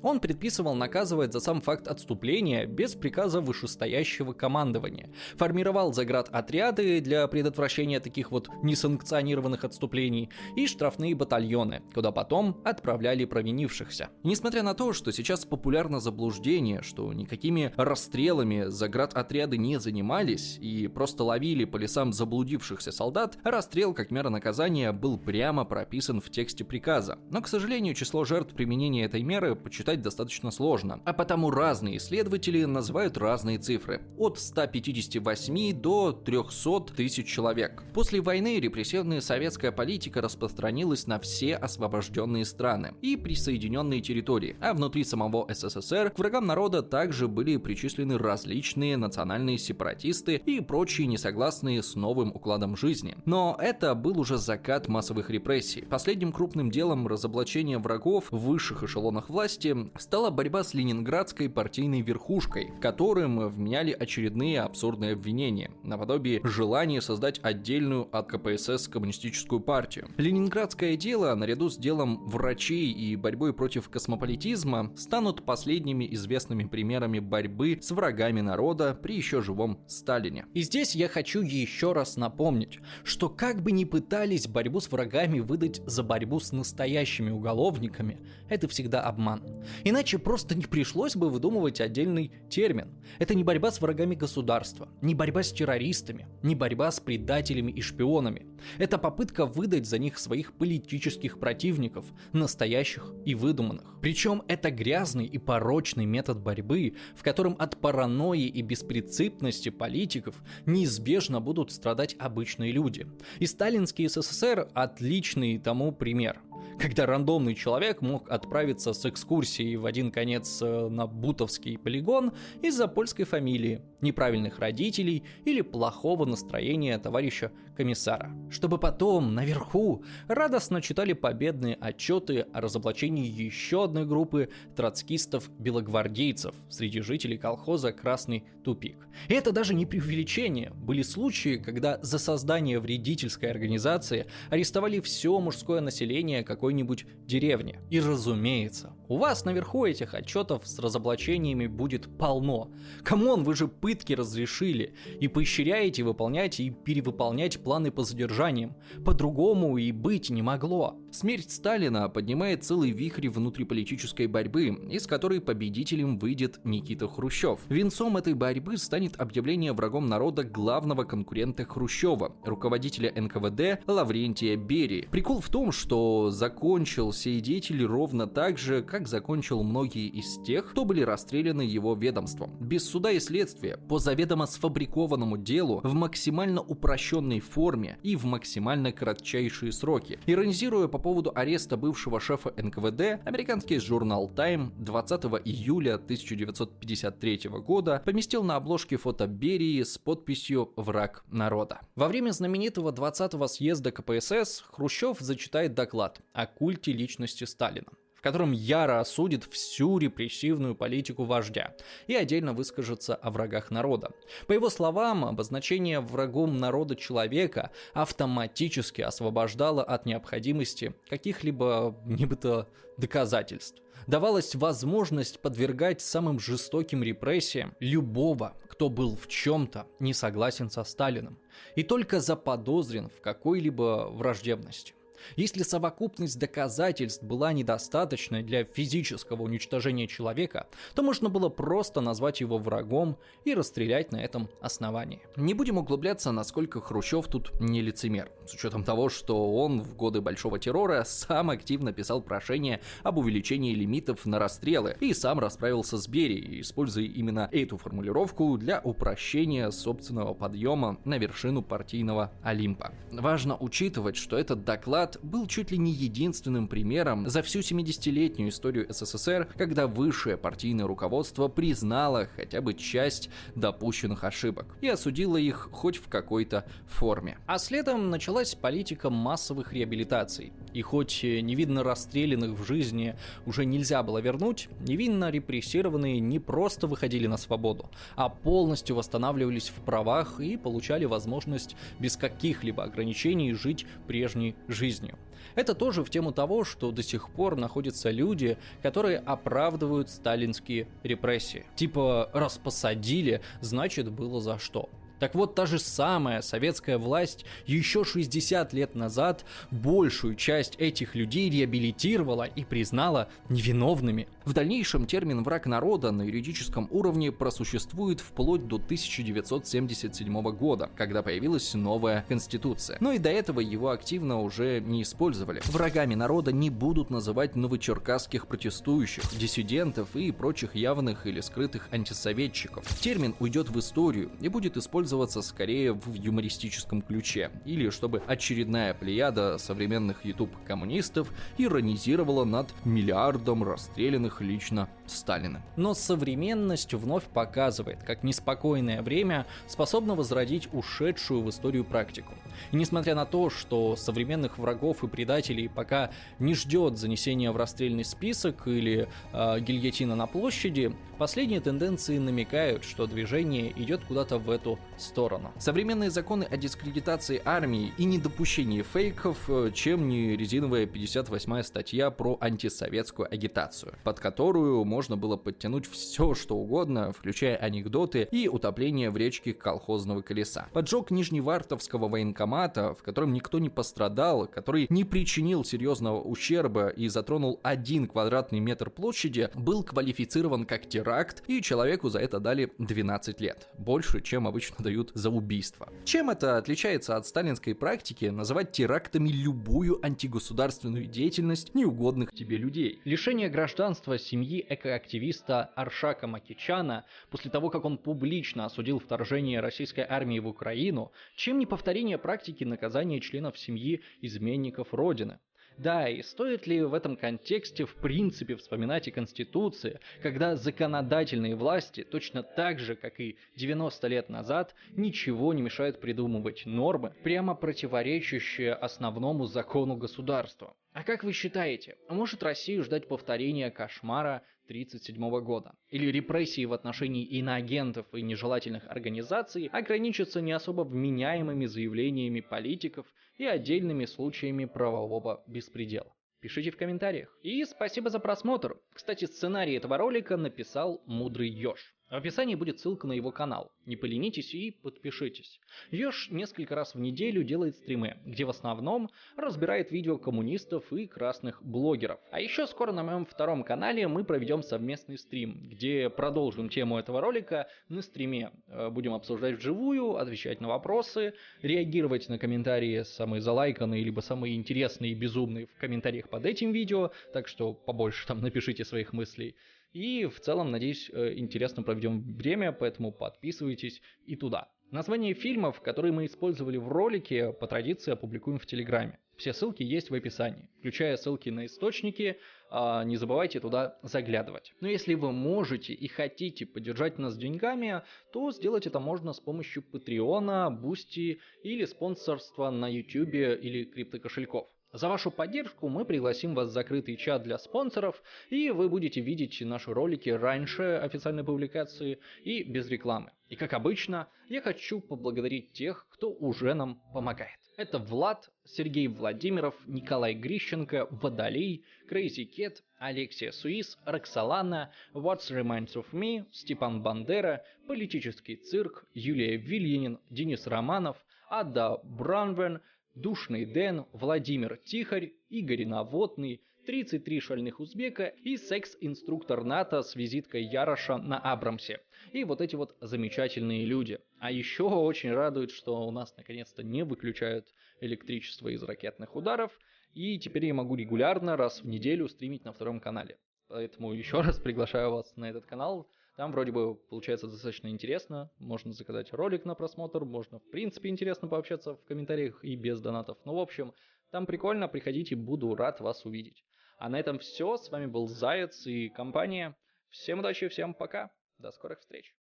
Он 0.04 0.20
предписывал 0.20 0.76
наказывать 0.76 1.32
за 1.32 1.40
сам 1.40 1.62
факт 1.62 1.88
отступления 1.88 2.66
без 2.66 2.94
приказа 2.94 3.40
вышестоящего 3.40 4.34
командования, 4.34 5.10
формировал 5.36 5.94
заградотряды 5.94 7.00
для 7.00 7.26
предотвращения 7.28 8.02
таких 8.02 8.30
вот 8.30 8.50
несанкционированных 8.62 9.64
отступлений 9.64 10.30
и 10.58 10.68
штрафные 10.68 11.16
батальоны, 11.16 11.82
куда 11.94 12.12
потом 12.12 12.62
отправляли 12.66 13.24
провинившихся. 13.24 14.10
Несмотря 14.24 14.62
на 14.62 14.74
то, 14.74 14.92
что 14.92 15.12
сейчас 15.12 15.46
популярно 15.46 16.02
заблуждение, 16.02 16.82
что 16.82 17.12
никакими 17.14 17.74
расстрелами 17.78 18.66
заградотряды 18.68 19.58
не 19.58 19.80
занимались 19.80 20.58
и 20.60 20.88
просто 20.88 21.24
ловили 21.24 21.64
по 21.64 21.78
лесам 21.78 22.12
заблудившихся 22.12 22.92
солдат, 22.92 23.38
расстрел 23.44 23.94
как 23.94 24.12
мера 24.12 24.30
наказания 24.30 24.92
был 24.92 25.18
прямо 25.18 25.64
прописан 25.64 26.20
в 26.20 26.30
тексте 26.30 26.66
приказа. 26.66 27.20
Но, 27.30 27.42
к 27.42 27.48
сожалению, 27.48 27.96
число 27.96 28.26
жертв 28.26 28.54
применения 28.54 29.06
этой 29.06 29.24
меры 29.24 29.56
почитать 29.56 29.93
достаточно 30.02 30.52
сложно, 30.52 31.02
а 31.06 31.14
потому 31.14 31.52
разные 31.52 31.98
исследователи 31.98 32.64
называют 32.66 33.18
разные 33.18 33.58
цифры– 33.58 34.02
от 34.18 34.40
158 34.40 35.74
до 35.80 36.12
300 36.12 36.94
тысяч 36.96 37.28
человек. 37.28 37.84
После 37.94 38.22
войны 38.22 38.60
репрессивная 38.60 39.22
советская 39.22 39.72
политика 39.72 40.22
распространилась 40.22 41.08
на 41.08 41.20
все 41.20 41.56
освобожденные 41.56 42.46
страны 42.46 42.94
и 43.02 43.16
присоединенные 43.16 44.02
территории, 44.02 44.56
а 44.60 44.74
внутри 44.74 45.04
самого 45.04 45.48
СССР 45.54 46.12
к 46.12 46.20
врагам 46.20 46.46
народа 46.46 46.82
также 46.82 47.28
были 47.28 47.58
причислены 47.58 48.18
различные 48.18 48.98
национальные 48.98 49.58
сепаратисты 49.58 50.36
и 50.46 50.62
прочие 50.62 51.08
несогласные 51.08 51.84
с 51.84 51.96
новым 51.96 52.30
укладом 52.36 52.76
жизни. 52.76 53.16
Но 53.26 53.58
это 53.60 53.96
был 53.96 54.20
уже 54.20 54.38
закат 54.38 54.88
массовых 54.88 55.30
репрессий. 55.30 55.82
Последним 55.84 56.32
крупным 56.32 56.72
делом 56.72 57.08
разоблачения 57.08 57.78
врагов 57.80 58.26
в 58.32 58.38
высших 58.38 58.84
эшелонах 58.84 59.30
власти 59.30 59.83
стала 59.98 60.30
борьба 60.30 60.64
с 60.64 60.74
ленинградской 60.74 61.50
партийной 61.50 62.02
верхушкой, 62.02 62.72
которым 62.82 63.48
вменяли 63.50 63.92
очередные 63.92 64.62
абсурдные 64.62 65.14
обвинения, 65.14 65.72
наподобие 65.84 66.42
желания 66.44 67.02
создать 67.02 67.40
отдельную 67.44 68.08
от 68.12 68.28
КПСС 68.28 68.88
коммунистическую 68.88 69.60
партию. 69.60 70.08
Ленинградское 70.18 70.96
дело, 70.96 71.34
наряду 71.36 71.70
с 71.70 71.78
делом 71.78 72.26
врачей 72.28 72.92
и 72.92 73.16
борьбой 73.16 73.54
против 73.54 73.90
космополитизма, 73.90 74.92
станут 74.96 75.44
последними 75.44 76.08
известными 76.14 76.66
примерами 76.66 77.20
борьбы 77.20 77.80
с 77.82 77.92
врагами 77.92 78.42
народа 78.42 78.98
при 79.02 79.16
еще 79.16 79.42
живом 79.42 79.80
Сталине. 79.88 80.46
И 80.54 80.62
здесь 80.62 80.96
я 80.96 81.08
хочу 81.08 81.42
еще 81.42 81.94
раз 81.94 82.18
напомнить, 82.18 82.80
что 83.04 83.30
как 83.30 83.62
бы 83.62 83.72
ни 83.72 83.86
пытались 83.86 84.48
борьбу 84.48 84.80
с 84.80 84.92
врагами 84.92 85.40
выдать 85.40 85.82
за 85.86 86.04
борьбу 86.04 86.40
с 86.40 86.52
настоящими 86.52 87.30
уголовниками, 87.30 88.20
это 88.50 88.68
всегда 88.68 89.02
обман. 89.02 89.44
Иначе 89.84 90.18
просто 90.18 90.56
не 90.56 90.66
пришлось 90.66 91.16
бы 91.16 91.30
выдумывать 91.30 91.82
отдельный 91.82 92.32
термин. 92.50 92.90
Это 93.20 93.36
не 93.36 93.44
борьба 93.44 93.72
с 93.72 93.82
врагами 93.82 94.16
государства, 94.16 94.90
не 95.02 95.16
борьба 95.16 95.44
с 95.44 95.52
террористами, 95.52 96.28
не 96.42 96.56
борьба 96.56 96.92
с 96.92 97.00
предателями 97.00 97.72
и 97.72 97.82
шпионами. 97.82 98.48
Это 98.78 98.98
попытка 98.98 99.46
выдать 99.46 99.86
за 99.86 99.98
них 99.98 100.18
своих 100.18 100.54
политических 100.54 101.40
противников, 101.40 102.06
настоящих 102.32 103.14
и 103.26 103.36
выдуманных. 103.36 103.98
Причем 104.02 104.44
это 104.48 104.72
грязный 104.72 105.26
и 105.26 105.38
порочный 105.38 106.06
метод 106.06 106.40
борьбы, 106.40 106.96
в 107.16 107.24
котором 107.24 107.56
от 107.60 107.80
паранойи 107.80 108.48
и 108.48 108.62
беспринципности 108.62 109.70
политиков 109.70 110.36
неизбежно 110.66 111.42
будут 111.42 111.72
страдать 111.72 112.16
обычные 112.20 112.72
люди. 112.72 113.08
И 113.40 113.46
сталинские 113.46 114.10
СССР 114.10 114.70
отличный 114.74 115.58
тому 115.58 115.92
пример– 115.92 116.40
когда 116.80 117.06
рандомный 117.06 117.56
человек 117.56 118.02
мог 118.02 118.30
отправиться 118.30 118.94
с 118.94 119.06
экскурсией 119.06 119.76
в 119.76 119.86
один 119.86 120.12
конец 120.12 120.62
э, 120.62 120.88
на 120.90 121.08
Бутовский 121.08 121.78
полигон 121.78 122.34
из-за 122.62 122.88
польской 122.88 123.26
фамилии, 123.26 123.82
неправильных 124.02 124.60
родителей 124.60 125.24
или 125.46 125.62
плохого 125.62 126.26
настроения 126.26 126.98
товарища 126.98 127.52
комиссара. 127.76 128.32
Чтобы 128.50 128.78
потом, 128.78 129.34
наверху, 129.34 130.04
радостно 130.28 130.82
читали 130.82 131.14
победные 131.14 131.76
отчеты 131.76 132.46
о 132.54 132.62
разоблачении 132.62 133.28
еще 133.28 133.86
одной 133.86 134.06
группы 134.06 134.50
троцкистов-белогвардейцев 134.76 136.56
среди 136.70 137.02
жителей 137.02 137.38
колхоза 137.38 137.92
«Красный 137.92 138.46
тупик». 138.64 139.08
И 139.28 139.34
это 139.34 139.52
даже 139.52 139.74
не 139.74 139.86
преувеличение. 139.86 140.72
Были 140.76 141.02
случаи, 141.02 141.58
когда 141.58 142.00
за 142.02 142.20
создание 142.20 142.80
вредительской 142.80 143.50
организации 143.50 144.28
арестовали 144.50 145.00
все 145.00 145.40
мужское 145.40 145.82
население 145.82 146.44
какой-нибудь 146.44 147.06
деревни. 147.26 147.80
И 147.90 148.00
разумеется, 148.00 148.94
у 149.14 149.18
вас 149.18 149.46
наверху 149.46 149.86
этих 149.86 150.16
отчетов 150.16 150.64
с 150.66 150.80
разоблачениями 150.80 151.68
будет 151.68 152.08
полно. 152.18 152.72
Come 153.04 153.27
on, 153.27 153.44
вы 153.44 153.54
же 153.56 153.68
пытки 153.68 154.14
разрешили. 154.14 154.96
И 155.20 155.28
поощряете 155.28 156.02
выполнять 156.02 156.60
и 156.60 156.72
перевыполнять 156.72 157.60
планы 157.60 157.92
по 157.92 158.04
задержаниям. 158.04 158.76
По-другому 159.06 159.78
и 159.78 159.92
быть 159.92 160.32
не 160.32 160.42
могло. 160.42 160.98
Смерть 161.12 161.52
Сталина 161.52 162.10
поднимает 162.10 162.64
целый 162.64 162.90
вихрь 162.90 163.30
внутриполитической 163.30 164.26
борьбы, 164.26 164.70
из 164.90 165.06
которой 165.06 165.42
победителем 165.42 166.18
выйдет 166.18 166.60
Никита 166.64 167.08
Хрущев. 167.08 167.60
Венцом 167.70 168.18
этой 168.18 168.34
борьбы 168.34 168.78
станет 168.78 169.22
объявление 169.22 169.74
врагом 169.74 170.08
народа 170.08 170.44
главного 170.44 171.04
конкурента 171.04 171.66
Хрущева, 171.66 172.36
руководителя 172.44 173.14
НКВД 173.16 173.86
Лаврентия 173.86 174.58
Берии. 174.58 175.08
Прикол 175.12 175.40
в 175.40 175.50
том, 175.50 175.72
что 175.72 176.32
закончил 176.32 177.14
сей 177.14 177.42
деятель 177.42 177.86
ровно 177.86 178.26
так 178.26 178.58
же, 178.58 178.82
как 178.82 179.03
как 179.04 179.10
закончил 179.10 179.64
многие 179.64 180.08
из 180.08 180.38
тех, 180.46 180.72
кто 180.72 180.86
были 180.86 181.02
расстреляны 181.02 181.64
его 181.64 181.94
ведомством. 181.94 182.56
Без 182.62 182.88
суда 182.88 183.12
и 183.12 183.20
следствия, 183.20 183.76
по 183.90 184.00
заведомо 184.00 184.46
сфабрикованному 184.46 185.36
делу, 185.36 185.82
в 185.84 185.94
максимально 185.94 186.62
упрощенной 186.62 187.42
форме 187.42 187.98
и 188.02 188.16
в 188.16 188.24
максимально 188.24 188.94
кратчайшие 188.94 189.74
сроки. 189.74 190.20
Иронизируя 190.26 190.88
по 190.88 191.00
поводу 191.00 191.34
ареста 191.36 191.76
бывшего 191.76 192.22
шефа 192.22 192.54
НКВД, 192.56 193.20
американский 193.26 193.78
журнал 193.80 194.32
Time 194.34 194.72
20 194.78 195.26
июля 195.44 195.96
1953 195.96 197.50
года 197.60 198.02
поместил 198.06 198.44
на 198.44 198.56
обложке 198.56 198.96
фото 198.96 199.28
Берии 199.28 199.84
с 199.84 199.98
подписью 199.98 200.72
«Враг 200.78 201.26
народа». 201.30 201.82
Во 201.96 202.08
время 202.08 202.32
знаменитого 202.32 202.94
20-го 202.94 203.48
съезда 203.48 203.92
КПСС 203.92 204.64
Хрущев 204.72 205.18
зачитает 205.20 205.74
доклад 205.74 206.22
о 206.32 206.46
культе 206.48 206.94
личности 206.94 207.44
Сталина 207.44 207.88
в 208.24 208.26
котором 208.26 208.54
яро 208.54 209.02
осудит 209.02 209.44
всю 209.52 209.98
репрессивную 209.98 210.76
политику 210.76 211.26
вождя 211.26 211.76
и 212.08 212.16
отдельно 212.16 212.54
выскажется 212.54 213.16
о 213.16 213.32
врагах 213.32 213.70
народа. 213.70 214.12
По 214.48 214.54
его 214.54 214.70
словам, 214.70 215.26
обозначение 215.26 216.00
врагом 216.00 216.58
народа 216.58 216.96
человека 216.96 217.72
автоматически 217.94 219.02
освобождало 219.02 219.84
от 219.84 220.06
необходимости 220.06 220.96
каких-либо 221.10 222.00
небыто 222.06 222.70
доказательств. 222.96 223.82
Давалась 224.08 224.56
возможность 224.56 225.42
подвергать 225.42 226.00
самым 226.00 226.40
жестоким 226.40 227.04
репрессиям 227.04 227.76
любого, 227.82 228.56
кто 228.70 228.88
был 228.88 229.18
в 229.18 229.28
чем-то 229.28 229.86
не 230.00 230.14
согласен 230.14 230.70
со 230.70 230.86
Сталиным 230.86 231.40
и 231.76 231.84
только 231.84 232.22
заподозрен 232.22 233.10
в 233.10 233.20
какой-либо 233.20 234.08
враждебности. 234.10 234.94
Если 235.36 235.64
совокупность 235.64 236.40
доказательств 236.40 237.24
была 237.24 237.54
недостаточной 237.54 238.44
для 238.44 238.64
физического 238.64 239.44
уничтожения 239.44 240.08
человека, 240.08 240.68
то 240.96 241.04
можно 241.04 241.30
было 241.30 241.50
просто 241.50 242.02
назвать 242.02 242.42
его 242.42 242.58
врагом 242.58 243.18
и 243.46 243.54
расстрелять 243.54 244.12
на 244.12 244.18
этом 244.18 244.50
основании. 244.62 245.22
Не 245.36 245.54
будем 245.54 245.78
углубляться, 245.78 246.32
насколько 246.32 246.82
Хрущев 246.82 247.28
тут 247.28 247.52
не 247.60 247.82
лицемер, 247.82 248.32
с 248.46 248.54
учетом 248.54 248.84
того, 248.84 249.10
что 249.10 249.56
он 249.56 249.82
в 249.82 249.96
годы 249.96 250.22
Большого 250.22 250.60
террора 250.60 251.04
сам 251.06 251.50
активно 251.50 251.94
писал 251.94 252.22
прошение 252.22 252.82
об 253.04 253.18
увеличении 253.18 253.74
лимитов 253.74 254.26
на 254.26 254.40
расстрелы 254.40 254.96
и 255.00 255.14
сам 255.14 255.40
расправился 255.40 255.98
с 255.98 256.08
Берией, 256.08 256.62
используя 256.62 257.06
именно 257.06 257.50
эту 257.52 257.78
формулировку 257.78 258.58
для 258.58 258.80
упрощения 258.82 259.70
собственного 259.72 260.34
подъема 260.34 260.98
на 261.06 261.18
вершину 261.18 261.62
партийного 261.62 262.32
Олимпа. 262.44 262.94
Важно 263.12 263.58
учитывать, 263.58 264.16
что 264.16 264.38
этот 264.38 264.64
доклад 264.66 265.13
был 265.22 265.48
чуть 265.48 265.72
ли 265.72 265.78
не 265.78 265.92
единственным 265.92 266.68
примером 266.68 267.30
за 267.30 267.42
всю 267.42 267.60
70-летнюю 267.60 268.50
историю 268.50 268.88
СССР, 268.90 269.50
когда 269.58 269.88
высшее 269.88 270.38
партийное 270.38 270.88
руководство 270.88 271.48
признало 271.48 272.28
хотя 272.36 272.62
бы 272.62 272.74
часть 272.74 273.30
допущенных 273.56 274.24
ошибок 274.24 274.78
и 274.82 274.88
осудило 274.88 275.38
их 275.38 275.70
хоть 275.72 275.98
в 275.98 276.08
какой-то 276.08 276.66
форме. 276.88 277.38
А 277.46 277.58
следом 277.58 278.10
началась 278.10 278.56
политика 278.56 279.10
массовых 279.10 279.74
реабилитаций. 279.74 280.54
И 280.74 280.82
хоть 280.82 281.22
невинно 281.24 281.84
расстрелянных 281.84 282.52
в 282.52 282.66
жизни 282.66 283.16
уже 283.46 283.66
нельзя 283.66 284.02
было 284.04 284.20
вернуть, 284.20 284.70
невинно 284.80 285.30
репрессированные 285.30 286.20
не 286.20 286.40
просто 286.40 286.88
выходили 286.88 287.28
на 287.28 287.38
свободу, 287.38 287.90
а 288.16 288.30
полностью 288.30 288.96
восстанавливались 288.96 289.70
в 289.70 289.82
правах 289.84 290.40
и 290.40 290.58
получали 290.58 291.06
возможность 291.06 291.76
без 292.00 292.18
каких-либо 292.18 292.84
ограничений 292.84 293.54
жить 293.54 293.86
прежней 294.08 294.56
жизнью 294.68 295.03
жизнью. 295.04 295.18
Это 295.56 295.76
тоже 295.76 296.04
в 296.04 296.10
тему 296.10 296.32
того, 296.32 296.64
что 296.64 296.92
до 296.92 297.04
сих 297.04 297.30
пор 297.30 297.56
находятся 297.56 298.10
люди, 298.10 298.58
которые 298.82 299.20
оправдывают 299.20 300.10
сталинские 300.10 300.88
репрессии. 301.04 301.66
Типа, 301.76 302.30
раз 302.34 302.58
посадили, 302.58 303.42
значит 303.62 304.10
было 304.10 304.42
за 304.42 304.58
что. 304.58 304.90
Так 305.24 305.36
вот, 305.36 305.56
та 305.56 305.66
же 305.66 305.80
самая 305.80 306.42
советская 306.42 306.98
власть 306.98 307.46
еще 307.66 308.04
60 308.04 308.74
лет 308.74 308.94
назад 308.94 309.46
большую 309.72 310.36
часть 310.36 310.76
этих 310.80 311.16
людей 311.16 311.50
реабилитировала 311.50 312.44
и 312.44 312.66
признала 312.66 313.30
невиновными. 313.48 314.28
В 314.44 314.52
дальнейшем 314.52 315.06
термин 315.06 315.44
«враг 315.44 315.66
народа» 315.66 316.12
на 316.12 316.24
юридическом 316.24 316.90
уровне 316.92 317.32
просуществует 317.32 318.20
вплоть 318.20 318.68
до 318.68 318.76
1977 318.76 320.42
года, 320.52 320.90
когда 320.98 321.24
появилась 321.24 321.74
новая 321.74 322.26
конституция. 322.28 322.98
Но 323.00 323.14
и 323.14 323.18
до 323.18 323.30
этого 323.30 323.62
его 323.62 323.92
активно 323.92 324.42
уже 324.42 324.82
не 324.82 325.04
использовали. 325.04 325.62
Врагами 325.68 326.16
народа 326.16 326.52
не 326.52 326.70
будут 326.70 327.10
называть 327.10 327.56
новочеркасских 327.56 328.48
протестующих, 328.48 329.24
диссидентов 329.38 330.16
и 330.16 330.32
прочих 330.32 330.76
явных 330.76 331.28
или 331.28 331.40
скрытых 331.40 331.88
антисоветчиков. 331.92 332.86
Термин 333.00 333.36
уйдет 333.40 333.70
в 333.70 333.80
историю 333.80 334.30
и 334.42 334.50
будет 334.50 334.76
использоваться 334.76 335.13
использоваться 335.14 335.42
скорее 335.42 335.94
в 335.94 336.14
юмористическом 336.14 337.02
ключе, 337.02 337.52
или 337.66 337.90
чтобы 337.90 338.24
очередная 338.26 338.94
плеяда 338.94 339.58
современных 339.60 340.26
YouTube-коммунистов 340.26 341.30
иронизировала 341.58 342.46
над 342.46 342.74
миллиардом 342.84 343.64
расстрелянных 343.64 344.42
лично 344.42 344.90
Сталина. 345.16 345.62
Но 345.76 345.94
современность 345.94 346.94
вновь 346.94 347.24
показывает, 347.24 348.04
как 348.04 348.24
неспокойное 348.24 349.02
время 349.02 349.46
способно 349.68 350.16
возродить 350.16 350.70
ушедшую 350.72 351.42
в 351.42 351.50
историю 351.50 351.84
практику. 351.84 352.34
И 352.72 352.76
несмотря 352.76 353.16
на 353.16 353.26
то, 353.26 353.50
что 353.50 353.96
современных 353.96 354.58
врагов 354.58 355.04
и 355.04 355.08
предателей 355.08 355.68
пока 355.68 356.12
не 356.40 356.54
ждет 356.56 356.98
занесения 356.98 357.52
в 357.52 357.58
расстрельный 357.58 358.06
список 358.06 358.68
или 358.68 359.08
э, 359.32 359.60
гильотина 359.60 360.16
на 360.16 360.28
площади, 360.28 360.96
последние 361.18 361.62
тенденции 361.62 362.18
намекают, 362.18 362.84
что 362.84 363.08
движение 363.08 363.72
идет 363.82 364.04
куда-то 364.06 364.38
в 364.38 364.50
эту 364.50 364.80
сторону. 364.98 365.52
Современные 365.58 366.10
законы 366.10 366.44
о 366.44 366.58
дискредитации 366.58 367.42
армии 367.44 367.94
и 367.98 368.06
недопущении 368.06 368.82
фейков, 368.82 369.38
э, 369.50 369.72
чем 369.74 370.08
не 370.08 370.36
резиновая 370.36 370.86
58-я 370.86 371.64
статья 371.64 372.12
про 372.12 372.38
антисоветскую 372.40 373.32
агитацию, 373.32 373.96
под 374.04 374.20
которую 374.20 374.84
можно 374.84 375.03
было 375.18 375.38
подтянуть 375.38 375.86
все, 375.86 376.34
что 376.34 376.56
угодно, 376.56 377.12
включая 377.12 377.56
анекдоты 377.56 378.28
и 378.32 378.48
утопление 378.48 379.10
в 379.10 379.18
речке 379.18 379.54
колхозного 379.54 380.22
колеса. 380.22 380.68
Поджог 380.74 381.12
Нижневартовского 381.12 382.08
военкомата, 382.08 382.94
в 382.94 383.04
котором 383.04 383.34
никто 383.34 383.60
не 383.60 383.70
пострадал, 383.70 384.48
который 384.48 384.88
не 384.90 385.04
причинил 385.04 385.64
серьезного 385.64 386.22
ущерба 386.22 386.90
и 386.90 387.08
затронул 387.08 387.60
один 387.64 388.08
квадратный 388.08 388.60
метр 388.60 388.90
площади, 388.90 389.50
был 389.54 389.84
квалифицирован 389.84 390.66
как 390.66 390.88
теракт, 390.88 391.44
и 391.48 391.62
человеку 391.62 392.10
за 392.10 392.20
это 392.20 392.40
дали 392.40 392.72
12 392.78 393.42
лет. 393.42 393.70
Больше, 393.78 394.22
чем 394.22 394.48
обычно 394.48 394.84
дают 394.84 395.12
за 395.14 395.30
убийство. 395.30 395.90
Чем 396.06 396.30
это 396.30 396.58
отличается 396.58 397.16
от 397.18 397.26
сталинской 397.26 397.76
практики 397.76 398.26
называть 398.26 398.72
терактами 398.72 399.30
любую 399.30 400.04
антигосударственную 400.06 401.06
деятельность 401.06 401.74
неугодных 401.76 402.32
тебе 402.34 402.58
людей? 402.58 403.02
Лишение 403.06 403.50
гражданства 403.50 404.18
семьи 404.18 404.66
экоактивиста 404.84 405.72
Аршака 405.76 406.28
Макичана 406.28 407.06
после 407.30 407.50
того, 407.50 407.70
как 407.70 407.86
он 407.86 407.98
публично 407.98 408.66
осудил 408.66 409.00
вторжение 409.00 409.62
российской 409.62 410.06
армии 410.08 410.40
в 410.40 410.48
Украину, 410.48 411.14
чем 411.36 411.58
не 411.58 411.66
повторение 411.66 412.18
практики 412.18 412.64
наказания 412.66 413.22
членов 413.22 413.58
семьи 413.58 414.02
изменников 414.22 414.94
Родины? 414.94 415.40
Да, 415.78 416.08
и 416.08 416.22
стоит 416.22 416.68
ли 416.68 416.82
в 416.82 416.94
этом 416.94 417.16
контексте 417.16 417.86
в 417.86 417.96
принципе 417.96 418.56
вспоминать 418.56 419.08
и 419.08 419.12
Конституции, 419.12 420.00
когда 420.22 420.56
законодательные 420.56 421.56
власти, 421.56 422.04
точно 422.04 422.44
так 422.44 422.80
же, 422.80 422.96
как 422.96 423.20
и 423.20 423.38
90 423.56 424.08
лет 424.08 424.30
назад, 424.30 424.76
ничего 424.92 425.54
не 425.54 425.62
мешают 425.62 426.00
придумывать 426.00 426.66
нормы, 426.66 427.14
прямо 427.24 427.56
противоречащие 427.56 428.74
основному 428.74 429.46
закону 429.46 429.96
государства? 429.96 430.76
А 430.94 431.04
как 431.04 431.24
вы 431.24 431.32
считаете, 431.32 431.98
может 432.08 432.44
Россию 432.44 432.84
ждать 432.84 433.08
повторения 433.08 433.72
кошмара 433.72 434.44
1937 434.68 435.44
года? 435.44 435.74
Или 435.90 436.12
репрессии 436.12 436.66
в 436.66 436.74
отношении 436.74 437.26
иноагентов 437.26 438.06
и 438.14 438.22
нежелательных 438.22 438.88
организаций 438.88 439.70
ограничатся 439.74 440.40
не 440.40 440.52
особо 440.52 440.84
вменяемыми 440.84 441.66
заявлениями 441.66 442.42
политиков 442.42 443.08
и 443.38 443.46
отдельными 443.46 444.06
случаями 444.06 444.66
правового 444.66 445.44
беспредела? 445.48 446.14
Пишите 446.40 446.72
в 446.72 446.78
комментариях. 446.78 447.34
И 447.42 447.64
спасибо 447.64 448.10
за 448.10 448.20
просмотр. 448.20 448.78
Кстати, 448.94 449.26
сценарий 449.26 449.76
этого 449.76 449.98
ролика 449.98 450.36
написал 450.36 451.02
Мудрый 451.06 451.50
Ёж. 451.50 451.96
В 452.14 452.16
описании 452.16 452.54
будет 452.54 452.80
ссылка 452.80 453.08
на 453.08 453.14
его 453.14 453.32
канал. 453.32 453.72
Не 453.88 453.96
поленитесь 453.96 454.54
и 454.54 454.70
подпишитесь. 454.70 455.60
Ёж 455.90 456.30
несколько 456.30 456.76
раз 456.76 456.94
в 456.94 457.00
неделю 457.00 457.44
делает 457.44 457.76
стримы, 457.76 458.18
где 458.24 458.46
в 458.46 458.52
основном 458.52 459.10
разбирает 459.36 459.92
видео 459.92 460.20
коммунистов 460.20 460.94
и 460.94 461.08
красных 461.08 461.64
блогеров. 461.64 462.20
А 462.30 462.40
еще 462.40 462.68
скоро 462.68 462.92
на 462.92 463.02
моем 463.02 463.26
втором 463.26 463.64
канале 463.64 464.08
мы 464.08 464.26
проведем 464.26 464.62
совместный 464.62 465.18
стрим, 465.18 465.70
где 465.72 466.08
продолжим 466.12 466.70
тему 466.70 467.00
этого 467.00 467.20
ролика 467.20 467.68
на 467.90 468.04
стриме. 468.04 468.52
Э, 468.68 468.92
будем 468.92 469.16
обсуждать 469.16 469.56
вживую, 469.56 470.18
отвечать 470.18 470.62
на 470.62 470.68
вопросы, 470.68 471.34
реагировать 471.64 472.30
на 472.30 472.38
комментарии 472.38 473.02
самые 473.02 473.42
залайканные, 473.42 474.04
либо 474.04 474.20
самые 474.20 474.56
интересные 474.56 475.14
и 475.14 475.16
безумные 475.16 475.66
в 475.66 475.80
комментариях 475.80 476.30
под 476.30 476.46
этим 476.46 476.74
видео, 476.74 477.10
так 477.34 477.48
что 477.48 477.74
побольше 477.74 478.28
там 478.28 478.40
напишите 478.40 478.86
своих 478.86 479.14
мыслей. 479.14 479.56
И 479.94 480.26
в 480.26 480.40
целом, 480.40 480.72
надеюсь, 480.72 481.10
э, 481.14 481.34
интересно 481.36 481.84
проведем 481.84 482.36
время, 482.36 482.72
поэтому 482.72 483.12
подписывайтесь 483.12 484.02
и 484.26 484.36
туда. 484.36 484.70
Название 484.90 485.34
фильмов, 485.34 485.82
которые 485.82 486.12
мы 486.12 486.26
использовали 486.26 486.78
в 486.78 486.88
ролике, 486.88 487.52
по 487.52 487.68
традиции 487.68 488.12
опубликуем 488.12 488.60
в 488.60 488.66
Телеграме. 488.66 489.20
Все 489.38 489.52
ссылки 489.54 489.82
есть 489.82 490.12
в 490.12 490.14
описании, 490.14 490.70
включая 490.78 491.18
ссылки 491.18 491.50
на 491.50 491.66
источники, 491.66 492.38
а, 492.70 493.04
не 493.04 493.18
забывайте 493.18 493.60
туда 493.60 493.98
заглядывать. 494.04 494.74
Но 494.80 494.88
если 494.88 495.16
вы 495.16 495.32
можете 495.32 495.94
и 495.94 496.08
хотите 496.08 496.68
поддержать 496.68 497.18
нас 497.18 497.36
деньгами, 497.36 498.04
то 498.32 498.52
сделать 498.52 498.86
это 498.86 499.00
можно 499.00 499.34
с 499.34 499.40
помощью 499.40 499.82
Патреона, 499.82 500.70
Boosty 500.70 501.40
или 501.64 501.86
спонсорства 501.86 502.70
на 502.70 502.88
YouTube 502.88 503.34
или 503.34 503.86
криптокошельков. 503.86 504.68
За 504.94 505.10
вашу 505.10 505.32
поддержку 505.32 505.90
мы 505.90 506.06
пригласим 506.06 506.54
вас 506.54 506.70
в 506.70 506.72
закрытый 506.72 507.18
чат 507.18 507.42
для 507.42 507.58
спонсоров, 507.58 508.22
и 508.52 508.70
вы 508.70 508.90
будете 508.90 509.22
видеть 509.22 509.60
наши 509.62 509.92
ролики 509.92 510.30
раньше 510.30 511.00
официальной 511.02 511.44
публикации 511.44 512.20
и 512.44 512.62
без 512.62 512.88
рекламы. 512.90 513.32
И 513.50 513.56
как 513.56 513.74
обычно, 513.74 514.28
я 514.50 514.62
хочу 514.62 515.02
поблагодарить 515.02 515.74
тех, 515.74 516.06
кто 516.12 516.32
уже 516.32 516.76
нам 516.76 517.02
помогает. 517.12 517.58
Это 517.76 517.98
Влад, 517.98 518.52
Сергей 518.66 519.08
Владимиров, 519.08 519.74
Николай 519.88 520.36
Грищенко, 520.36 521.08
Водолей, 521.10 521.84
Crazy 522.08 522.46
Cat, 522.46 522.84
Алексия 523.00 523.52
Суис, 523.52 523.98
Роксолана, 524.06 524.92
What 525.16 525.40
Reminds 525.50 525.96
of 525.96 526.06
Me, 526.12 526.46
Степан 526.52 527.02
Бандера, 527.02 527.66
Политический 527.88 528.58
цирк, 528.58 529.08
Юлия 529.16 529.58
Вильянин, 529.58 530.20
Денис 530.30 530.68
Романов, 530.68 531.18
Ада 531.50 531.98
Бранвен, 532.04 532.80
Душный 533.16 533.66
Дэн, 533.66 534.06
Владимир 534.12 534.78
Тихарь, 534.78 535.34
Игорь 535.50 535.86
Наводный, 535.86 536.62
33 536.86 537.40
шальных 537.40 537.80
узбека 537.80 538.26
и 538.26 538.58
секс-инструктор 538.58 539.64
НАТО 539.64 540.02
с 540.02 540.16
визиткой 540.16 540.64
Яроша 540.64 541.18
на 541.18 541.38
Абрамсе. 541.38 542.02
И 542.32 542.44
вот 542.44 542.60
эти 542.60 542.76
вот 542.76 542.96
замечательные 543.00 543.86
люди. 543.86 544.20
А 544.40 544.52
еще 544.52 544.84
очень 544.84 545.32
радует, 545.32 545.72
что 545.72 546.06
у 546.06 546.12
нас 546.12 546.36
наконец-то 546.36 546.84
не 546.84 547.04
выключают 547.06 547.68
электричество 548.02 548.68
из 548.70 548.84
ракетных 548.84 549.36
ударов, 549.36 549.72
и 550.14 550.38
теперь 550.40 550.66
я 550.66 550.74
могу 550.74 550.96
регулярно 550.96 551.56
раз 551.56 551.82
в 551.82 551.88
неделю 551.88 552.28
стримить 552.28 552.66
на 552.66 552.74
втором 552.74 553.00
канале. 553.00 553.38
Поэтому 553.70 554.14
еще 554.14 554.42
раз 554.42 554.60
приглашаю 554.60 555.12
вас 555.12 555.36
на 555.36 555.50
этот 555.50 555.66
канал. 555.66 556.08
Там 556.36 556.52
вроде 556.52 556.72
бы 556.72 556.96
получается 556.96 557.48
достаточно 557.48 557.88
интересно. 557.88 558.50
Можно 558.58 558.92
заказать 558.94 559.32
ролик 559.34 559.66
на 559.66 559.76
просмотр, 559.76 560.26
можно 560.26 560.60
в 560.60 560.70
принципе 560.72 561.10
интересно 561.10 561.48
пообщаться 561.48 561.96
в 561.96 562.04
комментариях 562.06 562.64
и 562.66 562.76
без 562.76 563.02
донатов. 563.02 563.38
Ну, 563.46 563.54
в 563.54 563.60
общем, 563.60 563.94
там 564.32 564.48
прикольно, 564.48 564.88
приходите, 564.88 565.36
буду 565.36 565.76
рад 565.76 566.00
вас 566.00 566.26
увидеть. 566.26 566.66
А 566.98 567.10
на 567.10 567.20
этом 567.20 567.38
все. 567.38 567.78
С 567.78 567.90
вами 567.92 568.08
был 568.08 568.28
Заяц 568.28 568.88
и 568.88 569.10
компания. 569.10 569.76
Всем 570.10 570.40
удачи, 570.40 570.68
всем 570.70 570.94
пока. 570.94 571.32
До 571.60 571.72
скорых 571.72 572.00
встреч. 572.00 572.34